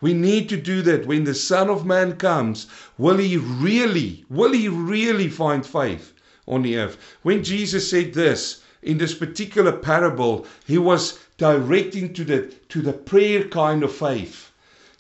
We 0.01 0.15
need 0.15 0.49
to 0.49 0.57
do 0.57 0.81
that 0.83 1.07
when 1.07 1.25
the 1.25 1.35
Son 1.35 1.69
of 1.69 1.85
Man 1.85 2.17
comes. 2.17 2.67
Will 2.97 3.19
he 3.19 3.37
really, 3.37 4.25
will 4.31 4.53
he 4.53 4.69
really 4.69 5.29
find 5.29 5.67
faith 5.67 6.15
on 6.47 6.63
the 6.63 6.79
earth? 6.79 6.97
When 7.23 7.45
Jesus 7.45 7.91
said 7.91 8.15
this, 8.15 8.63
in 8.83 8.99
this 8.99 9.15
particular 9.15 9.73
parable, 9.73 10.47
he 10.67 10.79
was 10.79 11.19
directing 11.37 12.13
to 12.15 12.25
the, 12.25 12.55
to 12.69 12.81
the 12.81 12.93
prayer 12.93 13.45
kind 13.49 13.83
of 13.83 13.95
faith, 13.95 14.51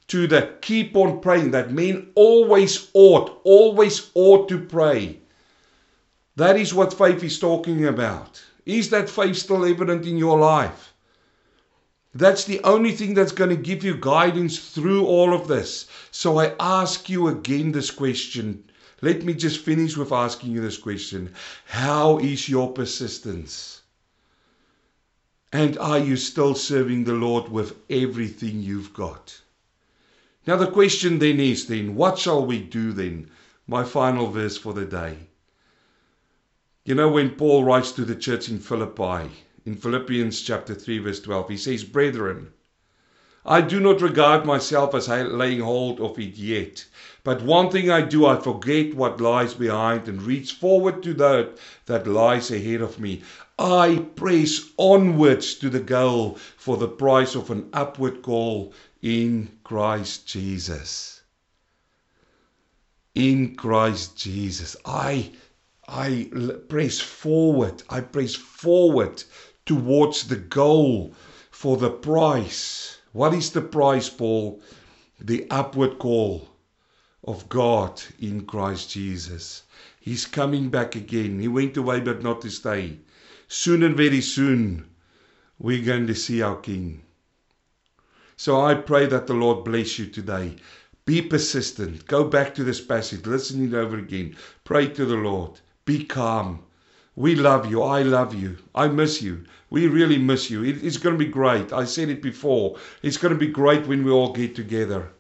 to 0.09 0.27
the 0.27 0.55
keep 0.61 0.97
on 0.97 1.21
praying, 1.21 1.51
that 1.53 1.73
men 1.73 2.11
always 2.15 2.91
ought, 2.93 3.41
always 3.45 4.11
ought 4.15 4.49
to 4.49 4.59
pray. 4.59 5.19
That 6.37 6.57
is 6.57 6.75
what 6.75 6.93
faith 6.93 7.23
is 7.23 7.39
talking 7.39 7.87
about. 7.87 8.43
Is 8.67 8.91
that 8.91 9.11
faith 9.11 9.37
still 9.37 9.65
evident 9.65 10.07
in 10.07 10.19
your 10.19 10.39
life? 10.39 10.93
That's 12.15 12.45
the 12.45 12.61
only 12.65 12.93
thing 12.93 13.15
that's 13.15 13.33
going 13.33 13.51
to 13.51 13.57
give 13.57 13.85
you 13.85 13.97
guidance 13.97 14.59
through 14.59 15.07
all 15.07 15.33
of 15.33 15.49
this. 15.49 15.87
So 16.11 16.39
I 16.39 16.55
ask 16.59 17.09
you 17.09 17.29
again 17.29 17.73
this 17.73 17.91
question 17.91 18.70
let 19.03 19.25
me 19.25 19.33
just 19.33 19.61
finish 19.61 19.97
with 19.97 20.13
asking 20.13 20.53
you 20.53 20.61
this 20.61 20.77
question 20.77 21.35
How 21.67 22.19
is 22.19 22.49
your 22.49 22.73
persistence? 22.73 23.83
And 25.53 25.77
are 25.79 25.99
you 25.99 26.17
still 26.17 26.55
serving 26.55 27.05
the 27.05 27.15
Lord 27.15 27.49
with 27.49 27.77
everything 27.89 28.63
you've 28.63 28.93
got? 28.93 29.41
Now, 30.47 30.57
the 30.57 30.71
question 30.71 31.19
then 31.19 31.41
is 31.41 31.67
then, 31.67 31.97
what 31.97 32.19
shall 32.19 32.45
we 32.45 32.61
do 32.61 32.93
then? 32.93 33.31
My 33.67 33.85
final 33.85 34.29
verse 34.29 34.57
for 34.57 34.73
the 34.73 34.85
day. 34.85 35.29
You 36.85 36.95
know, 36.95 37.09
when 37.09 37.31
Paul 37.31 37.65
writes 37.65 37.93
to 37.93 38.05
the 38.05 38.15
church 38.15 38.49
in 38.49 38.59
Philippi, 38.59 39.31
in 39.67 39.77
Philippians 39.77 40.41
chapter 40.41 40.75
3, 40.75 40.99
verse 40.99 41.21
12, 41.21 41.51
he 41.51 41.57
says, 41.57 41.85
Brethren, 41.85 42.53
I 43.45 43.61
do 43.61 43.81
not 43.81 44.01
regard 44.01 44.45
myself 44.45 44.95
as 44.95 45.09
laying 45.09 45.61
hold 45.61 46.01
of 46.01 46.19
it 46.19 46.37
yet. 46.37 46.87
But 47.23 47.43
one 47.43 47.71
thing 47.71 47.91
I 47.91 48.01
do, 48.01 48.25
I 48.25 48.41
forget 48.41 48.95
what 48.95 49.21
lies 49.21 49.53
behind 49.53 50.09
and 50.09 50.23
reach 50.23 50.53
forward 50.53 51.03
to 51.03 51.13
that 51.15 51.59
that 51.85 52.07
lies 52.07 52.51
ahead 52.51 52.81
of 52.81 52.99
me. 52.99 53.21
I 53.59 54.07
press 54.17 54.71
onwards 54.79 55.55
to 55.57 55.69
the 55.69 55.81
goal 55.81 56.39
for 56.57 56.79
the 56.79 56.89
price 56.89 57.35
of 57.35 57.51
an 57.51 57.69
upward 57.75 58.23
call 58.23 58.73
in 59.03 59.59
Christ 59.65 60.27
Jesus. 60.27 61.21
In 63.15 63.55
Christ 63.55 64.17
Jesus. 64.17 64.75
I 64.87 65.33
I 65.87 66.31
press 66.69 67.01
forward. 67.01 67.83
I 67.91 68.01
press 68.01 68.35
forward 68.35 69.25
towards 69.67 70.29
the 70.29 70.37
goal 70.37 71.13
for 71.51 71.77
the 71.77 71.91
price. 71.91 72.97
What 73.13 73.35
is 73.35 73.51
the 73.51 73.61
price, 73.61 74.09
Paul? 74.09 74.63
The 75.21 75.47
upward 75.51 75.99
call 75.99 76.49
of 77.25 77.49
God 77.49 78.03
in 78.19 78.47
Christ 78.47 78.91
Jesus. 78.91 79.63
He's 80.01 80.25
coming 80.25 80.71
back 80.71 80.97
again. 80.97 81.39
He 81.39 81.49
went 81.49 81.77
away, 81.77 82.01
but 82.01 82.23
not 82.23 82.41
to 82.43 82.51
stay. 82.51 82.99
Soon 83.49 83.83
and 83.83 83.97
very 83.97 84.21
soon, 84.21 84.87
we're 85.59 85.85
going 85.85 86.07
to 86.07 86.15
see 86.15 86.41
our 86.41 86.57
King. 86.57 87.03
So 88.37 88.61
I 88.61 88.75
pray 88.75 89.05
that 89.07 89.27
the 89.27 89.35
Lord 89.35 89.65
bless 89.65 89.99
you 89.99 90.07
today. 90.07 90.57
Be 91.05 91.21
persistent. 91.21 92.07
Go 92.07 92.25
back 92.25 92.55
to 92.55 92.65
this 92.65 92.81
passage. 92.81 93.27
Listen 93.27 93.67
it 93.67 93.75
over 93.75 93.99
again. 93.99 94.37
Pray 94.65 94.89
to 94.89 95.05
the 95.05 95.17
Lord. 95.17 95.61
Be 95.85 96.05
calm. 96.05 96.61
We 97.17 97.35
love 97.35 97.71
you. 97.71 97.83
I 97.83 98.03
love 98.03 98.35
you. 98.35 98.57
I 98.75 98.89
miss 98.89 99.21
you. 99.21 99.45
We 99.69 99.89
really 99.89 100.17
miss 100.17 100.49
you. 100.49 100.65
it's 100.65 100.97
going 100.97 101.19
to 101.19 101.25
be 101.25 101.31
great. 101.31 101.73
I 101.73 101.85
said 101.85 102.09
it 102.09 102.23
before. 102.23 102.79
It's 103.03 103.19
going 103.19 103.35
to 103.35 103.39
be 103.39 103.49
great 103.49 103.87
when 103.87 104.05
we 104.05 104.11
all 104.11 104.33
get 104.33 104.55
together. 104.55 105.11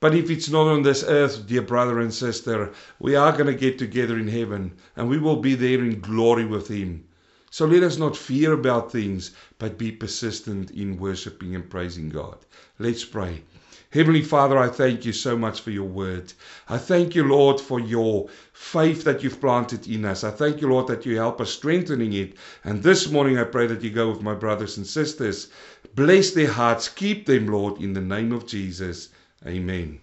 But 0.00 0.14
if 0.14 0.30
it's 0.30 0.48
not 0.48 0.68
on 0.68 0.82
this 0.82 1.02
earth, 1.02 1.48
dear 1.48 1.62
brother 1.62 1.98
and 1.98 2.14
sister, 2.14 2.70
we 3.00 3.16
are 3.16 3.32
going 3.32 3.46
to 3.46 3.54
get 3.54 3.78
together 3.78 4.16
in 4.16 4.28
heaven 4.28 4.74
and 4.94 5.08
we 5.08 5.18
will 5.18 5.36
be 5.36 5.56
there 5.56 5.80
in 5.80 5.98
glory 5.98 6.44
with 6.44 6.68
Him. 6.68 7.02
So 7.50 7.66
let 7.66 7.82
us 7.82 7.98
not 7.98 8.16
fear 8.16 8.52
about 8.52 8.92
things, 8.92 9.32
but 9.58 9.76
be 9.76 9.90
persistent 9.90 10.70
in 10.70 10.98
worshiping 10.98 11.54
and 11.56 11.68
praising 11.68 12.10
God. 12.10 12.38
Let's 12.78 13.04
pray. 13.04 13.42
Heavenly 13.90 14.22
Father, 14.22 14.56
I 14.56 14.68
thank 14.68 15.04
you 15.04 15.12
so 15.12 15.36
much 15.36 15.62
for 15.62 15.72
your 15.72 15.88
word. 15.88 16.32
I 16.68 16.78
thank 16.78 17.16
you, 17.16 17.24
Lord, 17.24 17.58
for 17.58 17.80
your 17.80 18.28
faith 18.52 19.02
that 19.02 19.24
you've 19.24 19.40
planted 19.40 19.88
in 19.88 20.04
us. 20.04 20.22
I 20.22 20.30
thank 20.30 20.60
you, 20.60 20.68
Lord, 20.68 20.86
that 20.88 21.06
you 21.06 21.16
help 21.16 21.40
us 21.40 21.50
strengthening 21.50 22.12
it. 22.12 22.34
And 22.62 22.84
this 22.84 23.10
morning 23.10 23.36
I 23.36 23.44
pray 23.44 23.66
that 23.66 23.82
you 23.82 23.90
go 23.90 24.10
with 24.10 24.22
my 24.22 24.34
brothers 24.34 24.76
and 24.76 24.86
sisters. 24.86 25.48
Bless 25.96 26.30
their 26.30 26.52
hearts. 26.52 26.88
Keep 26.88 27.26
them, 27.26 27.48
Lord, 27.48 27.80
in 27.80 27.94
the 27.94 28.00
name 28.00 28.30
of 28.30 28.46
Jesus. 28.46 29.08
Amen. 29.46 30.00